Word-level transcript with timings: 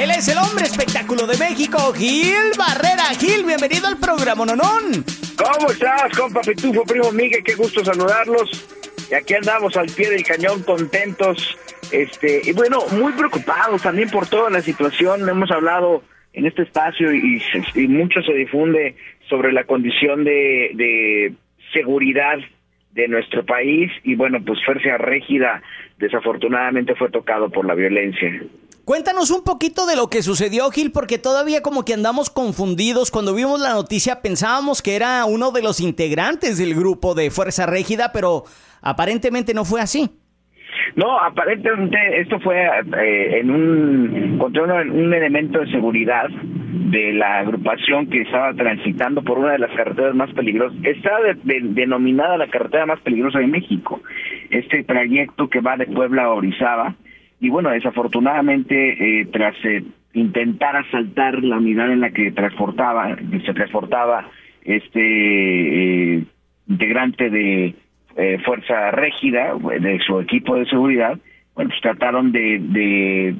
Él 0.00 0.10
es 0.12 0.28
el 0.28 0.38
hombre 0.38 0.64
espectáculo 0.64 1.26
de 1.26 1.36
México, 1.36 1.92
Gil 1.92 2.56
Barrera. 2.56 3.04
Gil, 3.18 3.44
bienvenido 3.44 3.86
al 3.86 3.98
programa 3.98 4.46
Nonón. 4.46 5.04
¿Cómo 5.36 5.70
estás, 5.70 6.16
compa 6.16 6.40
Pitufo, 6.40 6.84
primo 6.84 7.12
Miguel? 7.12 7.44
Qué 7.44 7.54
gusto 7.54 7.84
saludarlos. 7.84 8.66
Y 9.10 9.14
aquí 9.14 9.34
andamos 9.34 9.76
al 9.76 9.88
pie 9.88 10.08
del 10.08 10.22
cañón, 10.22 10.62
contentos. 10.62 11.54
Este, 11.92 12.40
y 12.44 12.52
bueno, 12.52 12.78
muy 12.92 13.12
preocupados 13.12 13.82
también 13.82 14.08
por 14.08 14.26
toda 14.26 14.48
la 14.48 14.62
situación. 14.62 15.28
Hemos 15.28 15.50
hablado 15.50 16.02
en 16.32 16.46
este 16.46 16.62
espacio 16.62 17.12
y, 17.12 17.42
y 17.74 17.88
mucho 17.88 18.22
se 18.22 18.32
difunde 18.32 18.96
sobre 19.28 19.52
la 19.52 19.64
condición 19.64 20.24
de, 20.24 20.70
de 20.76 21.34
seguridad 21.74 22.38
de 22.92 23.06
nuestro 23.06 23.44
país. 23.44 23.92
Y 24.02 24.14
bueno, 24.14 24.38
pues 24.42 24.64
Fuerza 24.64 24.96
Régida 24.96 25.62
desafortunadamente 25.98 26.94
fue 26.94 27.10
tocado 27.10 27.50
por 27.50 27.66
la 27.66 27.74
violencia. 27.74 28.40
Cuéntanos 28.90 29.30
un 29.30 29.44
poquito 29.44 29.86
de 29.86 29.94
lo 29.94 30.08
que 30.08 30.20
sucedió, 30.20 30.68
Gil, 30.72 30.90
porque 30.90 31.16
todavía 31.16 31.62
como 31.62 31.84
que 31.84 31.94
andamos 31.94 32.28
confundidos. 32.28 33.12
Cuando 33.12 33.36
vimos 33.36 33.60
la 33.60 33.72
noticia 33.72 34.20
pensábamos 34.20 34.82
que 34.82 34.96
era 34.96 35.24
uno 35.26 35.52
de 35.52 35.62
los 35.62 35.78
integrantes 35.78 36.58
del 36.58 36.74
grupo 36.74 37.14
de 37.14 37.30
Fuerza 37.30 37.66
Régida, 37.66 38.10
pero 38.12 38.42
aparentemente 38.82 39.54
no 39.54 39.64
fue 39.64 39.80
así. 39.80 40.10
No, 40.96 41.20
aparentemente 41.20 42.20
esto 42.20 42.40
fue 42.40 42.66
eh, 42.66 43.38
en 43.38 43.52
un 43.52 44.38
control, 44.38 44.90
un 44.90 45.14
elemento 45.14 45.60
de 45.60 45.70
seguridad 45.70 46.28
de 46.28 47.12
la 47.12 47.38
agrupación 47.38 48.10
que 48.10 48.22
estaba 48.22 48.52
transitando 48.54 49.22
por 49.22 49.38
una 49.38 49.52
de 49.52 49.60
las 49.60 49.70
carreteras 49.76 50.16
más 50.16 50.32
peligrosas. 50.34 50.76
Está 50.82 51.12
denominada 51.44 52.36
la 52.38 52.48
carretera 52.48 52.86
más 52.86 52.98
peligrosa 53.02 53.38
de 53.38 53.46
México. 53.46 54.00
Este 54.50 54.82
trayecto 54.82 55.48
que 55.48 55.60
va 55.60 55.76
de 55.76 55.86
Puebla 55.86 56.24
a 56.24 56.30
Orizaba 56.30 56.96
y 57.40 57.48
bueno, 57.48 57.70
desafortunadamente, 57.70 59.20
eh, 59.20 59.26
tras 59.32 59.54
eh, 59.64 59.82
intentar 60.12 60.76
asaltar 60.76 61.42
la 61.42 61.56
unidad 61.56 61.90
en 61.90 62.00
la 62.00 62.10
que 62.10 62.32
transportaba, 62.32 63.16
se 63.46 63.54
transportaba 63.54 64.28
este 64.62 65.00
eh, 66.18 66.24
integrante 66.68 67.30
de 67.30 67.74
Fuerza 68.44 68.90
Régida, 68.90 69.54
de 69.54 69.98
su 70.06 70.20
equipo 70.20 70.56
de 70.56 70.66
seguridad, 70.66 71.18
bueno, 71.54 71.70
pues 71.70 71.80
trataron 71.80 72.32
de, 72.32 72.58
de, 72.60 73.34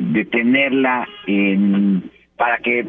detenerla 0.00 1.06
en, 1.26 2.10
para 2.36 2.58
que 2.58 2.84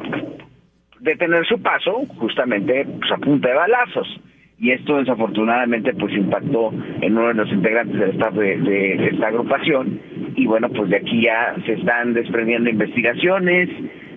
detener 0.99 1.45
su 1.45 1.61
paso 1.61 2.05
justamente 2.17 2.85
pues, 2.85 3.11
a 3.11 3.17
punta 3.17 3.49
de 3.49 3.55
balazos. 3.55 4.21
Y 4.57 4.71
esto 4.71 4.97
desafortunadamente 4.97 5.93
pues 5.93 6.13
impactó 6.13 6.71
en 7.01 7.17
uno 7.17 7.27
de 7.27 7.33
los 7.33 7.51
integrantes 7.51 7.99
del 7.99 8.11
staff 8.11 8.33
de, 8.33 9.09
esta 9.11 9.27
agrupación 9.27 9.99
y 10.35 10.45
bueno 10.45 10.69
pues 10.69 10.89
de 10.89 10.97
aquí 10.97 11.21
ya 11.21 11.55
se 11.65 11.73
están 11.73 12.13
desprendiendo 12.13 12.69
investigaciones 12.69 13.69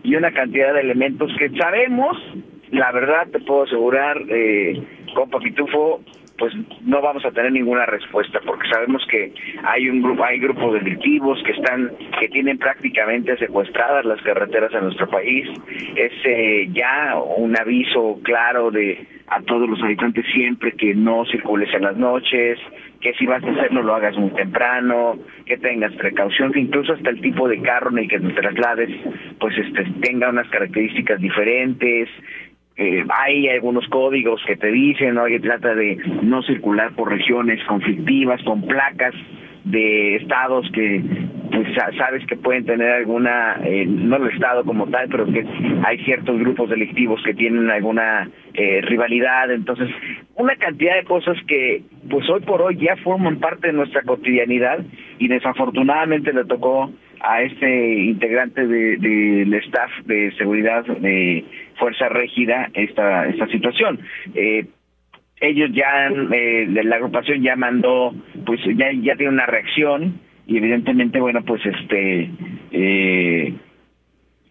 y 0.03 0.15
una 0.15 0.33
cantidad 0.33 0.75
de 0.75 0.81
elementos 0.81 1.31
que 1.39 1.51
sabemos 1.51 2.17
la 2.71 2.93
verdad 2.93 3.29
te 3.33 3.41
puedo 3.41 3.65
asegurar 3.65 4.21
eh, 4.29 4.83
compa 5.15 5.39
Pitufo 5.39 6.03
pues 6.39 6.55
no 6.83 7.03
vamos 7.03 7.25
a 7.25 7.33
tener 7.33 7.53
ninguna 7.53 7.85
respuesta 7.85 8.41
porque 8.47 8.69
sabemos 8.69 9.05
que 9.11 9.33
hay 9.65 9.89
un 9.89 10.01
grupo 10.01 10.25
hay 10.25 10.39
grupos 10.39 10.75
delictivos 10.75 11.43
que 11.45 11.53
están 11.53 11.91
que 12.21 12.29
tienen 12.29 12.59
prácticamente 12.59 13.37
secuestradas 13.39 14.05
las 14.05 14.23
carreteras 14.23 14.73
en 14.73 14.85
nuestro 14.85 15.09
país. 15.09 15.49
Es 15.97 16.13
eh, 16.25 16.69
ya 16.73 17.17
un 17.37 17.59
aviso 17.59 18.21
claro 18.23 18.71
de 18.71 19.05
a 19.27 19.43
todos 19.43 19.69
los 19.69 19.83
habitantes 19.83 20.25
siempre 20.33 20.73
que 20.73 20.95
no 20.95 21.25
circules 21.27 21.69
en 21.75 21.83
las 21.83 21.97
noches 21.97 22.59
que 23.01 23.13
si 23.15 23.27
vas 23.27 23.43
a 23.45 23.51
hacerlo 23.51 23.83
lo 23.83 23.95
hagas 23.95 24.17
muy 24.17 24.31
temprano, 24.31 25.19
que 25.47 25.57
tengas 25.57 25.93
precaución, 25.95 26.53
que 26.53 26.61
incluso 26.61 26.93
hasta 26.93 27.11
el 27.11 27.21
tipo 27.21 27.49
de 27.49 27.61
carro 27.63 27.91
en 27.91 27.99
el 27.99 28.09
que 28.09 28.19
te 28.19 28.33
traslades, 28.33 28.91
pues 29.39 29.57
este, 29.57 29.85
tenga 30.01 30.31
unas 30.31 30.49
características 30.49 31.21
diferentes, 31.21 32.09
eh, 32.77 33.05
hay 33.09 33.49
algunos 33.49 33.87
códigos 33.89 34.41
que 34.47 34.57
te 34.57 34.69
dicen, 34.69 35.19
oye, 35.19 35.41
trata 35.41 35.75
de 35.75 35.97
no 36.23 36.43
circular 36.43 36.95
por 36.95 37.11
regiones 37.11 37.63
conflictivas, 37.65 38.43
con 38.45 38.63
placas 38.63 39.15
de 39.65 40.17
estados 40.17 40.71
que 40.73 41.03
pues 41.51 41.69
sabes 41.97 42.25
que 42.27 42.37
pueden 42.37 42.65
tener 42.67 42.91
alguna, 42.93 43.59
eh, 43.65 43.85
no 43.87 44.17
el 44.17 44.33
estado 44.33 44.65
como 44.65 44.87
tal, 44.89 45.09
pero 45.09 45.27
que 45.27 45.45
hay 45.85 45.99
ciertos 46.05 46.39
grupos 46.39 46.71
delictivos 46.71 47.21
que 47.25 47.35
tienen 47.35 47.71
alguna 47.71 48.29
eh, 48.55 48.81
rivalidad, 48.83 49.51
entonces 49.51 49.89
una 50.35 50.55
cantidad 50.57 50.97
de 50.97 51.05
cosas 51.05 51.37
que 51.47 51.83
pues 52.09 52.29
hoy 52.29 52.41
por 52.41 52.63
hoy 52.63 52.77
ya 52.77 52.97
forman 52.97 53.39
parte 53.39 53.69
de 53.69 53.73
nuestra 53.73 54.03
cotidianidad 54.03 54.81
y 55.19 55.29
desafortunadamente 55.29 56.33
le 56.33 56.45
tocó 56.45 56.93
a 57.21 57.43
este 57.43 58.05
integrante 58.05 58.67
del 58.67 59.51
de, 59.51 59.59
staff 59.59 59.91
de 60.05 60.33
seguridad 60.39 60.85
de 60.87 61.45
Fuerza 61.77 62.09
Régida 62.09 62.71
esta, 62.75 63.27
esta 63.27 63.47
situación. 63.49 63.99
Eh, 64.35 64.67
ellos 65.41 65.71
ya, 65.73 66.09
eh, 66.09 66.67
la 66.85 66.97
agrupación 66.97 67.43
ya 67.43 67.57
mandó, 67.57 68.15
pues 68.45 68.61
ya, 68.77 68.91
ya 68.93 69.17
tiene 69.17 69.33
una 69.33 69.47
reacción 69.47 70.21
y 70.47 70.57
evidentemente, 70.57 71.21
bueno, 71.21 71.43
pues 71.45 71.65
este, 71.65 72.31
eh, 72.73 73.55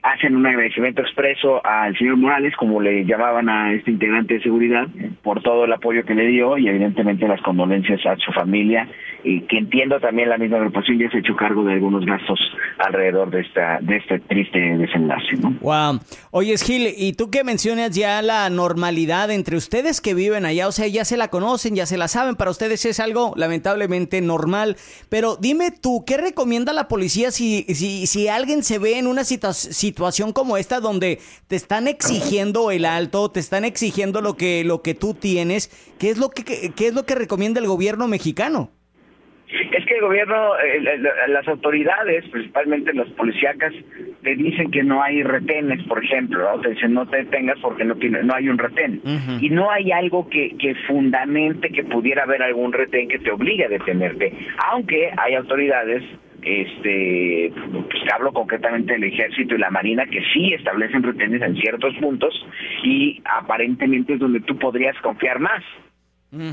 hacen 0.04 0.36
un 0.36 0.46
agradecimiento 0.46 1.02
expreso 1.02 1.66
al 1.66 1.98
señor 1.98 2.18
Morales, 2.18 2.56
como 2.56 2.80
le 2.82 3.04
llamaban 3.06 3.50
a 3.50 3.74
este 3.74 3.92
integrante 3.92 4.36
de 4.36 4.44
seguridad, 4.44 4.88
por 5.24 5.42
todo 5.42 5.66
el 5.66 5.74
apoyo 5.74 6.06
que 6.06 6.16
le 6.16 6.28
dio 6.28 6.58
y 6.58 6.68
evidentemente 6.70 7.28
las 7.28 7.42
condolencias 7.42 8.06
a 8.06 8.16
su 8.18 8.32
familia 8.32 8.88
y 9.24 9.42
que 9.42 9.58
entiendo 9.58 10.00
también 10.00 10.30
la 10.30 10.38
misma 10.38 10.58
agrupación 10.58 11.00
ya 11.00 11.10
se 11.10 11.18
ha 11.18 11.20
hecho 11.20 11.36
cargo 11.36 11.64
de 11.64 11.74
algunos 11.74 12.06
gastos 12.06 12.40
alrededor 12.80 13.32
de 13.32 13.42
esta 13.42 13.80
de 13.82 13.98
este 13.98 14.20
triste 14.20 14.60
desenlace. 14.60 15.36
¿no? 15.40 15.56
Wow. 15.62 16.00
Oye, 16.32 16.58
Gil, 16.58 16.94
y 16.96 17.14
tú 17.14 17.30
que 17.30 17.44
mencionas 17.44 17.92
ya 17.92 18.22
la 18.22 18.50
normalidad 18.50 19.32
entre 19.32 19.58
ustedes 19.58 20.02
que 20.02 20.14
viven 20.14 20.46
allá, 20.46 20.68
o 20.68 20.72
sea, 20.72 20.88
ya 20.88 21.06
se 21.06 21.18
la 21.18 21.30
conocen, 21.30 21.76
ya 21.76 21.86
se 21.86 21.98
la 21.98 22.08
saben, 22.08 22.36
para 22.36 22.52
ustedes 22.52 22.86
es 22.86 23.00
algo 23.00 23.34
lamentablemente 23.36 24.22
normal, 24.22 24.76
pero 25.10 25.36
dime 25.36 25.72
tú, 25.72 26.04
¿qué 26.06 26.18
recomienda 26.18 26.74
la 26.74 26.88
policía 26.88 27.32
si, 27.32 27.64
si, 27.64 28.08
si 28.08 28.28
alguien 28.28 28.64
se 28.64 28.80
ve 28.80 28.98
en 28.98 29.08
una 29.08 29.24
situación 29.24 30.34
como 30.34 30.58
esta 30.58 30.80
donde 30.80 31.20
te 31.48 31.56
están 31.56 31.88
exigiendo 31.88 32.72
el 32.72 32.86
alto, 32.86 33.30
te 33.30 33.40
están 33.40 33.66
exigiendo 33.66 34.22
lo 34.22 34.36
que, 34.36 34.64
lo 34.64 34.82
que 34.82 34.94
tú 34.94 35.14
tienes? 35.14 35.70
¿Qué 36.00 36.10
es 36.10 36.18
lo 36.18 36.30
que, 36.30 36.44
qué 36.76 36.88
es 36.88 36.94
lo 36.94 37.06
que 37.06 37.16
recomienda 37.16 37.60
el 37.60 37.68
gobierno 37.68 38.08
mexicano? 38.08 38.72
Es 39.48 39.86
que 39.86 39.96
el 39.96 40.02
gobierno, 40.02 40.58
eh, 40.60 41.00
las 41.30 41.48
autoridades, 41.48 42.28
principalmente 42.30 42.94
las 42.94 43.08
policíacas, 43.12 43.74
te 44.22 44.36
dicen 44.36 44.72
que 44.72 44.84
no 44.84 45.02
hay 45.02 45.24
retenes, 45.24 45.82
por 45.88 46.04
ejemplo, 46.04 46.40
¿no? 46.40 46.62
te 46.62 46.72
dicen 46.72 46.94
no 46.94 47.08
te 47.08 47.18
detengas 47.18 47.58
porque 47.62 47.86
no 47.86 47.96
tiene, 47.96 48.24
no 48.24 48.34
hay 48.36 48.50
un 48.50 48.58
retén. 48.58 49.02
Y 49.40 49.50
no 49.50 49.72
hay 49.72 49.92
algo 49.92 50.28
que, 50.30 50.58
que 50.58 50.76
fundamente 50.88 51.70
que 51.70 51.86
pudiera 51.86 52.24
haber 52.24 52.44
algún 52.44 52.74
retén 52.74 53.08
que 53.08 53.20
te 53.20 53.32
obligue 53.32 53.66
a 53.66 53.70
detenerte. 53.70 54.34
Aunque 54.70 55.12
hay 55.18 55.36
autoridades 55.36 56.04
este 56.44 57.52
pues 57.72 58.14
hablo 58.14 58.32
concretamente 58.32 58.94
del 58.94 59.06
ejército 59.06 59.56
y 59.56 59.58
la 59.58 59.70
marina 59.70 60.06
que 60.06 60.22
sí 60.34 60.54
establecen 60.54 61.04
retenes 61.04 61.42
en 61.42 61.56
ciertos 61.56 61.96
puntos 61.96 62.34
y 62.84 63.22
aparentemente 63.26 64.14
es 64.14 64.20
donde 64.20 64.40
tú 64.42 64.58
podrías 64.58 64.96
confiar 65.02 65.40
más. 65.40 65.64
Mm. 66.32 66.52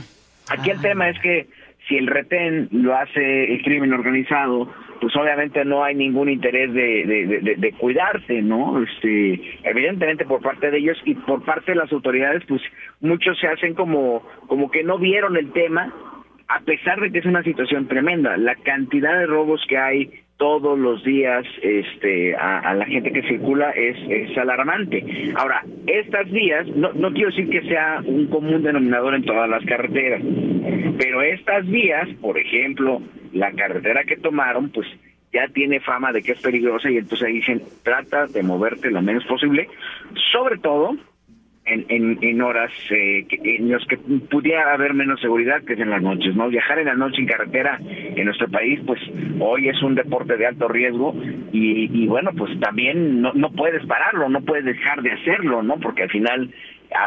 Aquí 0.50 0.70
el 0.70 0.80
tema 0.80 1.08
es 1.08 1.18
que 1.20 1.48
si 1.88 1.96
el 1.96 2.06
retén 2.06 2.68
lo 2.70 2.96
hace 2.96 3.52
el 3.52 3.62
crimen 3.62 3.92
organizado, 3.92 4.72
pues 5.00 5.14
obviamente 5.16 5.64
no 5.64 5.84
hay 5.84 5.94
ningún 5.94 6.30
interés 6.30 6.72
de, 6.72 7.56
de, 7.58 7.72
cuidarse, 7.72 8.40
¿no? 8.40 8.82
Este, 8.82 9.58
evidentemente 9.64 10.24
por 10.24 10.40
parte 10.40 10.70
de 10.70 10.78
ellos 10.78 10.96
y 11.04 11.14
por 11.14 11.44
parte 11.44 11.72
de 11.72 11.78
las 11.78 11.92
autoridades, 11.92 12.42
pues 12.48 12.62
muchos 13.00 13.38
se 13.38 13.48
hacen 13.48 13.74
como, 13.74 14.22
como 14.46 14.70
que 14.70 14.82
no 14.82 14.98
vieron 14.98 15.36
el 15.36 15.52
tema, 15.52 15.92
a 16.48 16.60
pesar 16.60 17.00
de 17.00 17.10
que 17.10 17.18
es 17.18 17.26
una 17.26 17.42
situación 17.42 17.86
tremenda. 17.86 18.36
La 18.36 18.54
cantidad 18.54 19.18
de 19.18 19.26
robos 19.26 19.62
que 19.68 19.76
hay 19.76 20.10
todos 20.36 20.78
los 20.78 21.02
días 21.04 21.44
este, 21.62 22.34
a, 22.34 22.74
la 22.74 22.84
gente 22.86 23.12
que 23.12 23.22
circula 23.22 23.70
es, 23.70 23.96
es, 24.08 24.36
alarmante. 24.36 25.32
Ahora, 25.36 25.64
estas 25.86 26.30
vías, 26.30 26.66
no, 26.68 26.92
no 26.92 27.12
quiero 27.12 27.30
decir 27.30 27.48
que 27.48 27.62
sea 27.68 28.02
un 28.04 28.26
común 28.26 28.62
denominador 28.62 29.14
en 29.14 29.24
todas 29.24 29.48
las 29.48 29.64
carreteras, 29.64 30.22
pero 30.98 31.22
estas 31.22 31.66
vías, 31.66 32.08
por 32.20 32.38
ejemplo, 32.38 33.00
la 33.32 33.52
carretera 33.52 34.04
que 34.04 34.16
tomaron, 34.16 34.70
pues 34.70 34.86
ya 35.32 35.48
tiene 35.48 35.80
fama 35.80 36.12
de 36.12 36.22
que 36.22 36.32
es 36.32 36.40
peligrosa 36.40 36.90
y 36.90 36.98
entonces 36.98 37.28
dicen, 37.28 37.62
trata 37.82 38.26
de 38.26 38.42
moverte 38.42 38.90
lo 38.90 39.02
menos 39.02 39.24
posible, 39.24 39.68
sobre 40.32 40.58
todo 40.58 40.96
en, 41.66 42.18
en, 42.20 42.42
horas 42.42 42.70
eh, 42.90 43.26
en 43.30 43.70
las 43.70 43.84
que 43.86 43.96
pudiera 43.96 44.74
haber 44.74 44.92
menos 44.92 45.20
seguridad 45.20 45.62
que 45.62 45.72
es 45.72 45.80
en 45.80 45.90
las 45.90 46.02
noches, 46.02 46.34
¿no? 46.36 46.48
Viajar 46.48 46.78
en 46.78 46.86
la 46.86 46.94
noche 46.94 47.20
en 47.20 47.26
carretera 47.26 47.78
en 47.80 48.24
nuestro 48.24 48.48
país, 48.48 48.80
pues 48.86 49.00
hoy 49.40 49.68
es 49.68 49.82
un 49.82 49.94
deporte 49.94 50.36
de 50.36 50.46
alto 50.46 50.68
riesgo 50.68 51.14
y, 51.52 51.90
y 51.90 52.06
bueno, 52.06 52.32
pues 52.36 52.58
también 52.60 53.22
no, 53.22 53.32
no 53.32 53.50
puedes 53.50 53.84
pararlo, 53.86 54.28
no 54.28 54.42
puedes 54.42 54.64
dejar 54.64 55.02
de 55.02 55.12
hacerlo, 55.12 55.62
¿no? 55.62 55.78
Porque 55.78 56.02
al 56.02 56.10
final 56.10 56.50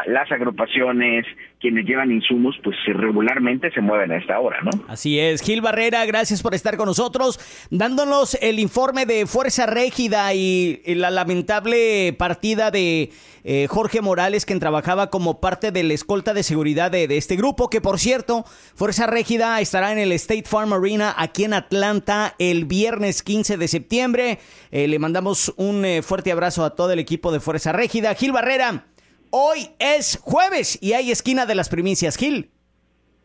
las 0.06 0.30
agrupaciones, 0.30 1.24
quienes 1.60 1.86
llevan 1.86 2.12
insumos, 2.12 2.56
pues 2.62 2.76
regularmente 2.86 3.70
se 3.72 3.80
mueven 3.80 4.12
a 4.12 4.16
esta 4.18 4.38
hora, 4.38 4.58
¿no? 4.62 4.70
Así 4.88 5.18
es. 5.18 5.42
Gil 5.42 5.60
Barrera, 5.60 6.04
gracias 6.06 6.42
por 6.42 6.54
estar 6.54 6.76
con 6.76 6.86
nosotros, 6.86 7.38
dándonos 7.70 8.38
el 8.40 8.58
informe 8.58 9.06
de 9.06 9.26
Fuerza 9.26 9.66
Régida 9.66 10.34
y 10.34 10.82
la 10.86 11.10
lamentable 11.10 12.14
partida 12.18 12.70
de 12.70 13.10
eh, 13.50 13.66
Jorge 13.66 14.02
Morales, 14.02 14.44
quien 14.44 14.60
trabajaba 14.60 15.08
como 15.08 15.40
parte 15.40 15.72
de 15.72 15.82
la 15.82 15.94
escolta 15.94 16.34
de 16.34 16.42
seguridad 16.42 16.90
de, 16.90 17.04
este 17.16 17.34
grupo, 17.34 17.70
que 17.70 17.80
por 17.80 17.98
cierto, 17.98 18.44
Fuerza 18.74 19.06
Régida 19.06 19.58
estará 19.62 19.90
en 19.90 19.98
el 19.98 20.12
State 20.12 20.44
Farm 20.44 20.74
Arena 20.74 21.14
aquí 21.16 21.44
en 21.44 21.54
Atlanta 21.54 22.34
el 22.38 22.66
viernes 22.66 23.22
15 23.22 23.56
de 23.56 23.68
septiembre. 23.68 24.38
Eh, 24.70 24.86
le 24.86 24.98
mandamos 24.98 25.54
un 25.56 25.84
eh, 25.86 26.02
fuerte 26.02 26.30
abrazo 26.30 26.62
a 26.62 26.74
todo 26.74 26.92
el 26.92 26.98
equipo 26.98 27.32
de 27.32 27.40
Fuerza 27.40 27.72
Régida. 27.72 28.14
Gil 28.14 28.32
Barrera. 28.32 28.84
Hoy 29.30 29.70
es 29.78 30.18
jueves 30.22 30.78
y 30.82 30.92
hay 30.92 31.10
esquina 31.10 31.46
de 31.46 31.54
las 31.54 31.68
primicias, 31.68 32.16
Gil. 32.16 32.50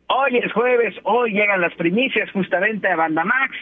Hoy 0.07 0.37
es 0.37 0.51
jueves, 0.51 0.95
hoy 1.03 1.31
llegan 1.31 1.61
las 1.61 1.73
primicias 1.75 2.29
justamente 2.31 2.87
a 2.87 2.95
Banda 2.95 3.23
Max 3.23 3.55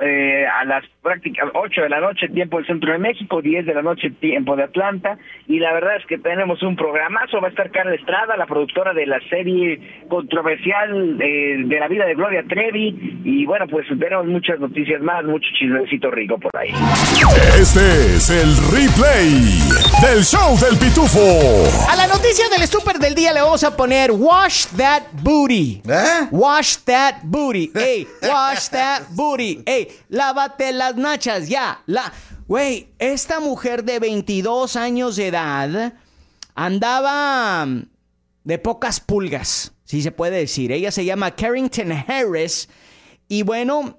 eh, 0.00 0.46
a 0.46 0.64
las 0.64 0.84
prácticas 1.02 1.48
8 1.54 1.82
de 1.82 1.88
la 1.88 2.00
noche 2.00 2.28
tiempo 2.28 2.58
del 2.58 2.66
centro 2.66 2.92
de 2.92 2.98
México, 2.98 3.40
10 3.40 3.66
de 3.66 3.74
la 3.74 3.82
noche 3.82 4.10
tiempo 4.10 4.56
de 4.56 4.64
Atlanta 4.64 5.18
y 5.48 5.58
la 5.58 5.72
verdad 5.72 5.96
es 5.96 6.06
que 6.06 6.18
tenemos 6.18 6.62
un 6.62 6.76
programazo, 6.76 7.40
va 7.40 7.48
a 7.48 7.50
estar 7.50 7.70
Carla 7.70 7.94
Estrada, 7.94 8.36
la 8.36 8.46
productora 8.46 8.92
de 8.92 9.06
la 9.06 9.18
serie 9.30 10.04
controversial 10.08 11.20
eh, 11.20 11.56
de 11.64 11.80
la 11.80 11.88
vida 11.88 12.04
de 12.04 12.14
Gloria 12.14 12.44
Trevi 12.48 13.20
y 13.24 13.46
bueno 13.46 13.66
pues 13.66 13.86
tenemos 13.88 14.26
muchas 14.26 14.60
noticias 14.60 15.00
más, 15.00 15.24
mucho 15.24 15.46
chismecito 15.58 16.10
rico 16.10 16.38
por 16.38 16.54
ahí. 16.56 16.70
Este 17.58 17.80
es 18.16 18.30
el 18.30 18.50
replay 18.70 19.30
del 20.02 20.22
show 20.22 20.56
del 20.58 20.78
pitufo. 20.78 21.18
A 21.90 21.96
la 21.96 22.06
noticia 22.06 22.48
del 22.50 22.66
super 22.66 22.98
del 22.98 23.14
día 23.14 23.32
le 23.32 23.40
vamos 23.40 23.64
a 23.64 23.74
poner 23.76 24.10
wash 24.12 24.66
that 24.76 25.02
booty. 25.22 25.82
¿Eh? 25.88 26.28
Wash 26.30 26.76
that 26.84 27.22
booty. 27.24 27.70
Hey, 27.74 28.06
wash 28.22 28.68
that 28.70 29.02
booty. 29.14 29.62
Hey, 29.66 29.88
lávate 30.08 30.72
las 30.90 30.96
nachas, 30.96 31.48
ya. 31.48 31.82
La... 31.86 32.12
Güey, 32.48 32.88
esta 32.98 33.38
mujer 33.38 33.84
de 33.84 34.00
22 34.00 34.74
años 34.74 35.14
de 35.14 35.28
edad 35.28 35.94
andaba 36.56 37.64
mm, 37.64 37.84
de 38.42 38.58
pocas 38.58 38.98
pulgas, 38.98 39.72
si 39.84 40.02
se 40.02 40.10
puede 40.10 40.38
decir. 40.38 40.72
Ella 40.72 40.90
se 40.90 41.04
llama 41.04 41.36
Carrington 41.36 41.92
Harris 41.92 42.68
y 43.28 43.44
bueno, 43.44 43.98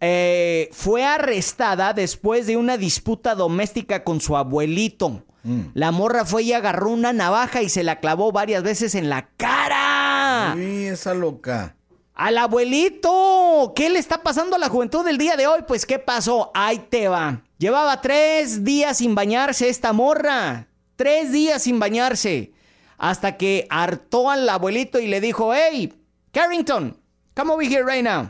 eh, 0.00 0.68
fue 0.70 1.04
arrestada 1.04 1.92
después 1.92 2.46
de 2.46 2.56
una 2.56 2.76
disputa 2.76 3.34
doméstica 3.34 4.04
con 4.04 4.20
su 4.20 4.36
abuelito. 4.36 5.24
Mm. 5.42 5.60
La 5.74 5.90
morra 5.90 6.24
fue 6.24 6.44
y 6.44 6.52
agarró 6.52 6.90
una 6.90 7.12
navaja 7.12 7.62
y 7.62 7.68
se 7.68 7.82
la 7.82 7.98
clavó 7.98 8.30
varias 8.30 8.62
veces 8.62 8.94
en 8.94 9.08
la 9.08 9.28
cara. 9.36 10.54
Uy, 10.56 10.84
esa 10.86 11.14
loca. 11.14 11.77
Al 12.18 12.36
abuelito, 12.36 13.72
¿qué 13.76 13.88
le 13.90 14.00
está 14.00 14.24
pasando 14.24 14.56
a 14.56 14.58
la 14.58 14.68
juventud 14.68 15.04
del 15.04 15.18
día 15.18 15.36
de 15.36 15.46
hoy? 15.46 15.60
Pues, 15.68 15.86
¿qué 15.86 16.00
pasó? 16.00 16.50
Ahí 16.52 16.80
te 16.90 17.06
va. 17.06 17.42
Llevaba 17.58 18.00
tres 18.00 18.64
días 18.64 18.98
sin 18.98 19.14
bañarse 19.14 19.68
esta 19.68 19.92
morra. 19.92 20.66
Tres 20.96 21.30
días 21.30 21.62
sin 21.62 21.78
bañarse. 21.78 22.52
Hasta 22.96 23.36
que 23.36 23.68
hartó 23.70 24.30
al 24.30 24.48
abuelito 24.48 24.98
y 24.98 25.06
le 25.06 25.20
dijo, 25.20 25.54
hey, 25.54 25.94
Carrington, 26.32 27.00
come 27.36 27.52
over 27.52 27.64
here 27.64 27.84
right 27.84 28.02
now. 28.02 28.28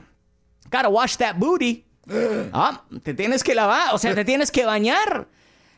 Gotta 0.71 0.91
wash 0.91 1.17
that 1.17 1.37
booty. 1.37 1.87
Ah, 2.53 2.85
te 3.03 3.15
tienes 3.15 3.43
que 3.43 3.55
lavar, 3.55 3.95
o 3.95 3.99
sea, 3.99 4.15
te 4.15 4.27
tienes 4.27 4.51
que 4.51 4.67
bañar. 4.67 5.29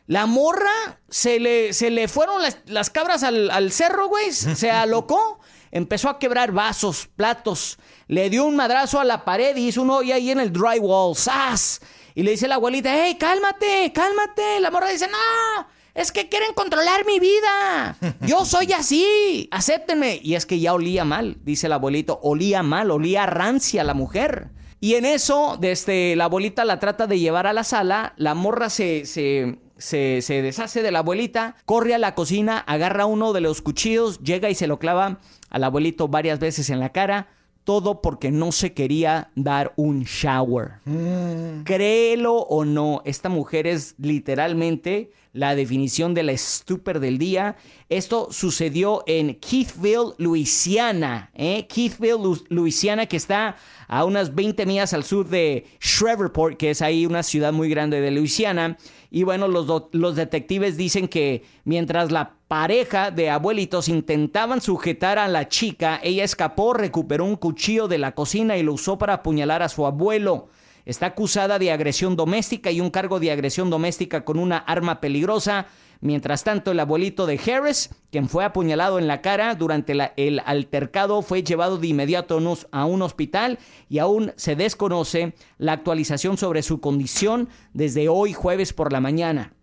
La 0.07 0.25
morra 0.25 0.99
se 1.09 1.39
le, 1.39 1.71
se 1.71 1.89
le 1.89 2.09
fueron 2.09 2.41
las, 2.65 2.89
cabras 2.89 3.23
al, 3.23 3.49
al 3.51 3.71
cerro, 3.71 4.09
güey. 4.09 4.33
Se 4.33 4.69
alocó 4.69 5.39
empezó 5.71 6.09
a 6.09 6.19
quebrar 6.19 6.51
vasos, 6.51 7.07
platos, 7.15 7.79
le 8.11 8.29
dio 8.29 8.43
un 8.43 8.57
madrazo 8.57 8.99
a 8.99 9.05
la 9.05 9.23
pared 9.23 9.55
y 9.55 9.69
hizo 9.69 9.83
un 9.83 9.89
hoyo 9.89 10.13
ahí 10.13 10.31
en 10.31 10.41
el 10.41 10.51
drywall, 10.51 11.15
¡zas! 11.15 11.79
Y 12.13 12.23
le 12.23 12.31
dice 12.31 12.49
la 12.49 12.55
abuelita, 12.55 12.93
hey, 12.93 13.15
cálmate, 13.17 13.89
cálmate. 13.93 14.59
La 14.59 14.69
morra 14.69 14.89
dice, 14.89 15.07
no, 15.07 15.67
es 15.93 16.11
que 16.11 16.27
quieren 16.27 16.53
controlar 16.53 17.05
mi 17.05 17.19
vida. 17.19 17.95
Yo 18.27 18.43
soy 18.43 18.73
así, 18.73 19.47
acéptenme. 19.49 20.19
Y 20.21 20.35
es 20.35 20.45
que 20.45 20.59
ya 20.59 20.73
olía 20.73 21.05
mal, 21.05 21.37
dice 21.45 21.67
el 21.67 21.73
abuelito, 21.73 22.19
olía 22.21 22.63
mal, 22.63 22.91
olía 22.91 23.25
rancia 23.27 23.85
la 23.85 23.93
mujer. 23.93 24.49
Y 24.81 24.95
en 24.95 25.05
eso, 25.05 25.57
desde 25.57 26.17
la 26.17 26.25
abuelita 26.25 26.65
la 26.65 26.79
trata 26.79 27.07
de 27.07 27.17
llevar 27.17 27.47
a 27.47 27.53
la 27.53 27.63
sala, 27.63 28.13
la 28.17 28.33
morra 28.33 28.69
se, 28.69 29.05
se, 29.05 29.57
se, 29.77 30.21
se 30.21 30.41
deshace 30.41 30.81
de 30.81 30.91
la 30.91 30.99
abuelita, 30.99 31.55
corre 31.63 31.95
a 31.95 31.97
la 31.97 32.13
cocina, 32.13 32.57
agarra 32.57 33.05
uno 33.05 33.31
de 33.31 33.39
los 33.39 33.61
cuchillos, 33.61 34.19
llega 34.19 34.49
y 34.49 34.55
se 34.55 34.67
lo 34.67 34.79
clava 34.79 35.21
al 35.49 35.63
abuelito 35.63 36.09
varias 36.09 36.39
veces 36.39 36.69
en 36.69 36.81
la 36.81 36.89
cara, 36.89 37.29
todo 37.63 38.01
porque 38.01 38.31
no 38.31 38.51
se 38.51 38.73
quería 38.73 39.29
dar 39.35 39.73
un 39.75 40.03
shower. 40.03 40.79
Mm. 40.85 41.63
Créelo 41.63 42.35
o 42.35 42.65
no, 42.65 43.01
esta 43.05 43.29
mujer 43.29 43.67
es 43.67 43.95
literalmente 43.97 45.11
la 45.33 45.55
definición 45.55 46.13
de 46.13 46.23
la 46.23 46.33
estúper 46.33 46.99
del 46.99 47.17
día. 47.17 47.55
Esto 47.89 48.29
sucedió 48.31 49.03
en 49.07 49.35
Keithville, 49.35 50.13
Luisiana. 50.17 51.31
¿eh? 51.33 51.67
Keithville, 51.67 52.41
Luisiana, 52.49 53.05
que 53.05 53.17
está 53.17 53.55
a 53.87 54.05
unas 54.05 54.35
20 54.35 54.65
millas 54.65 54.93
al 54.93 55.03
sur 55.03 55.27
de 55.27 55.65
Shreveport, 55.79 56.57
que 56.57 56.71
es 56.71 56.81
ahí 56.81 57.05
una 57.05 57.23
ciudad 57.23 57.53
muy 57.53 57.69
grande 57.69 58.01
de 58.01 58.11
Luisiana. 58.11 58.77
Y 59.09 59.23
bueno, 59.23 59.47
los, 59.47 59.67
los 59.91 60.15
detectives 60.15 60.77
dicen 60.77 61.07
que 61.07 61.43
mientras 61.63 62.11
la 62.11 62.35
pareja 62.47 63.11
de 63.11 63.29
abuelitos 63.29 63.87
intentaban 63.87 64.61
sujetar 64.61 65.17
a 65.17 65.27
la 65.27 65.47
chica, 65.47 65.99
ella 66.03 66.23
escapó, 66.23 66.73
recuperó 66.73 67.25
un 67.25 67.37
cuchillo 67.37 67.87
de 67.87 67.97
la 67.97 68.13
cocina 68.13 68.57
y 68.57 68.63
lo 68.63 68.73
usó 68.73 68.97
para 68.97 69.15
apuñalar 69.15 69.63
a 69.63 69.69
su 69.69 69.85
abuelo. 69.85 70.49
Está 70.91 71.05
acusada 71.05 71.57
de 71.57 71.71
agresión 71.71 72.17
doméstica 72.17 72.69
y 72.69 72.81
un 72.81 72.89
cargo 72.89 73.21
de 73.21 73.31
agresión 73.31 73.69
doméstica 73.69 74.25
con 74.25 74.37
una 74.37 74.57
arma 74.57 74.99
peligrosa. 74.99 75.67
Mientras 76.01 76.43
tanto, 76.43 76.71
el 76.71 76.81
abuelito 76.81 77.25
de 77.27 77.39
Harris, 77.39 77.91
quien 78.11 78.27
fue 78.27 78.43
apuñalado 78.43 78.99
en 78.99 79.07
la 79.07 79.21
cara 79.21 79.55
durante 79.55 79.93
el 80.17 80.41
altercado, 80.45 81.21
fue 81.21 81.43
llevado 81.43 81.77
de 81.77 81.87
inmediato 81.87 82.37
a 82.73 82.85
un 82.85 83.01
hospital 83.03 83.57
y 83.87 83.99
aún 83.99 84.33
se 84.35 84.57
desconoce 84.57 85.33
la 85.57 85.71
actualización 85.71 86.35
sobre 86.35 86.61
su 86.61 86.81
condición 86.81 87.47
desde 87.73 88.09
hoy 88.09 88.33
jueves 88.33 88.73
por 88.73 88.91
la 88.91 88.99
mañana. 88.99 89.53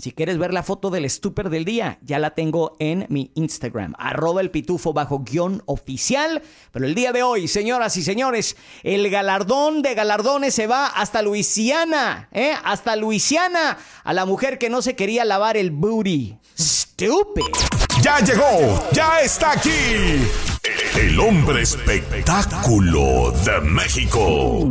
Si 0.00 0.12
quieres 0.12 0.38
ver 0.38 0.54
la 0.54 0.62
foto 0.62 0.88
del 0.88 1.04
estúper 1.04 1.50
del 1.50 1.66
día, 1.66 1.98
ya 2.00 2.18
la 2.18 2.30
tengo 2.30 2.74
en 2.78 3.04
mi 3.10 3.32
Instagram, 3.34 3.94
arroba 3.98 4.40
el 4.40 4.50
pitufo 4.50 4.94
bajo 4.94 5.18
guion 5.18 5.62
oficial. 5.66 6.42
Pero 6.72 6.86
el 6.86 6.94
día 6.94 7.12
de 7.12 7.22
hoy, 7.22 7.48
señoras 7.48 7.98
y 7.98 8.02
señores, 8.02 8.56
el 8.82 9.10
galardón 9.10 9.82
de 9.82 9.94
galardones 9.94 10.54
se 10.54 10.66
va 10.66 10.86
hasta 10.86 11.20
Luisiana, 11.20 12.30
¿eh? 12.32 12.54
Hasta 12.64 12.96
Luisiana, 12.96 13.76
a 14.02 14.12
la 14.14 14.24
mujer 14.24 14.56
que 14.56 14.70
no 14.70 14.80
se 14.80 14.96
quería 14.96 15.26
lavar 15.26 15.58
el 15.58 15.70
booty. 15.70 16.38
Stupid. 16.58 17.42
Ya 18.00 18.20
llegó, 18.20 18.88
ya 18.92 19.20
está 19.20 19.52
aquí. 19.52 19.70
El 20.98 21.20
hombre 21.20 21.62
espectáculo 21.62 23.32
de 23.44 23.60
México. 23.60 24.66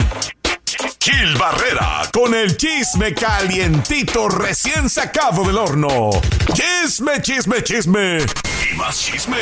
Gil 1.00 1.36
Barrera 1.38 2.04
con 2.14 2.34
el 2.34 2.56
chisme 2.56 3.14
calientito 3.14 4.30
recién 4.30 4.90
sacado 4.90 5.44
del 5.44 5.58
horno. 5.58 6.10
Chisme, 6.54 7.22
chisme, 7.22 7.62
chisme. 7.64 8.20
Y 8.20 8.76
más 8.76 8.98
chisme. 9.00 9.38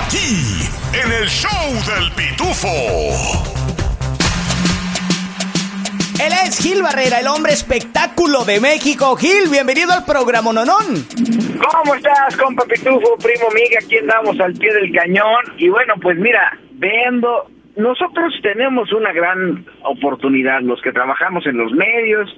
Aquí, 0.00 0.68
en 0.92 1.12
el 1.12 1.28
show 1.28 1.72
del 1.86 2.12
pitufo. 2.12 2.68
Él 6.20 6.32
es 6.44 6.58
Gil 6.58 6.82
Barrera, 6.82 7.18
el 7.18 7.26
hombre 7.26 7.52
espectáculo 7.52 8.44
de 8.44 8.60
México. 8.60 9.16
Gil, 9.16 9.48
bienvenido 9.48 9.92
al 9.92 10.04
programa 10.04 10.52
Nonón. 10.52 11.06
¿Cómo 11.58 11.94
estás, 11.94 12.36
compa 12.36 12.64
Pitufo, 12.64 13.16
primo 13.18 13.48
amiga? 13.50 13.78
Aquí 13.82 13.98
andamos 13.98 14.38
al 14.38 14.52
pie 14.52 14.72
del 14.74 14.92
cañón. 14.92 15.42
Y 15.58 15.68
bueno, 15.68 15.94
pues 16.00 16.16
mira, 16.18 16.56
viendo, 16.72 17.50
nosotros 17.76 18.34
tenemos 18.42 18.92
una 18.92 19.12
gran 19.12 19.64
oportunidad, 19.84 20.60
los 20.60 20.80
que 20.82 20.92
trabajamos 20.92 21.46
en 21.46 21.56
los 21.56 21.72
medios, 21.72 22.28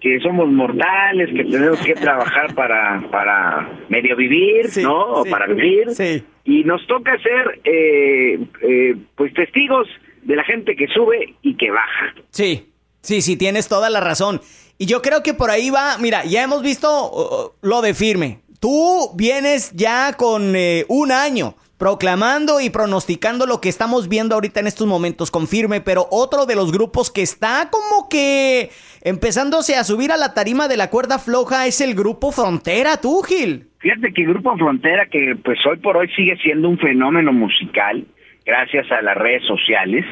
que 0.00 0.18
somos 0.20 0.48
mortales, 0.48 1.30
que 1.30 1.44
tenemos 1.44 1.80
que 1.80 1.94
trabajar 1.94 2.54
para, 2.54 3.00
para 3.10 3.70
medio 3.88 4.16
vivir, 4.16 4.66
¿no? 4.82 5.22
para 5.30 5.46
vivir. 5.46 5.90
Sí. 5.90 6.24
Y 6.44 6.64
nos 6.64 6.84
toca 6.88 7.16
ser, 7.18 7.60
eh, 7.62 8.40
eh, 8.62 8.96
pues, 9.14 9.32
testigos 9.32 9.86
de 10.22 10.34
la 10.36 10.44
gente 10.44 10.74
que 10.74 10.88
sube 10.88 11.34
y 11.42 11.56
que 11.56 11.70
baja. 11.70 12.14
Sí, 12.30 12.72
sí, 13.00 13.22
sí, 13.22 13.36
tienes 13.36 13.68
toda 13.68 13.90
la 13.90 14.00
razón. 14.00 14.40
Y 14.76 14.86
yo 14.86 15.02
creo 15.02 15.22
que 15.22 15.34
por 15.34 15.50
ahí 15.50 15.70
va, 15.70 15.98
mira, 15.98 16.24
ya 16.24 16.42
hemos 16.42 16.62
visto 16.62 16.88
uh, 16.88 17.44
uh, 17.44 17.52
lo 17.62 17.80
de 17.82 17.94
firme. 17.94 18.40
Tú 18.58 19.10
vienes 19.14 19.72
ya 19.72 20.14
con 20.16 20.56
eh, 20.56 20.84
un 20.88 21.12
año 21.12 21.54
proclamando 21.82 22.60
y 22.60 22.70
pronosticando 22.70 23.44
lo 23.44 23.60
que 23.60 23.68
estamos 23.68 24.08
viendo 24.08 24.36
ahorita 24.36 24.60
en 24.60 24.68
estos 24.68 24.86
momentos 24.86 25.32
con 25.32 25.48
firme, 25.48 25.80
pero 25.80 26.06
otro 26.12 26.46
de 26.46 26.54
los 26.54 26.70
grupos 26.70 27.10
que 27.10 27.22
está 27.22 27.70
como 27.72 28.08
que 28.08 28.70
empezándose 29.02 29.74
a 29.74 29.82
subir 29.82 30.12
a 30.12 30.16
la 30.16 30.32
tarima 30.32 30.68
de 30.68 30.76
la 30.76 30.90
cuerda 30.90 31.18
floja 31.18 31.66
es 31.66 31.80
el 31.80 31.96
grupo 31.96 32.30
Frontera, 32.30 32.98
tú, 33.02 33.22
Gil. 33.22 33.66
Fíjate 33.80 34.12
que 34.12 34.22
el 34.22 34.28
grupo 34.28 34.56
Frontera, 34.56 35.06
que 35.06 35.34
pues 35.42 35.58
hoy 35.66 35.78
por 35.78 35.96
hoy 35.96 36.08
sigue 36.14 36.36
siendo 36.36 36.68
un 36.68 36.78
fenómeno 36.78 37.32
musical, 37.32 38.04
gracias 38.46 38.88
a 38.92 39.02
las 39.02 39.16
redes 39.16 39.42
sociales, 39.48 40.04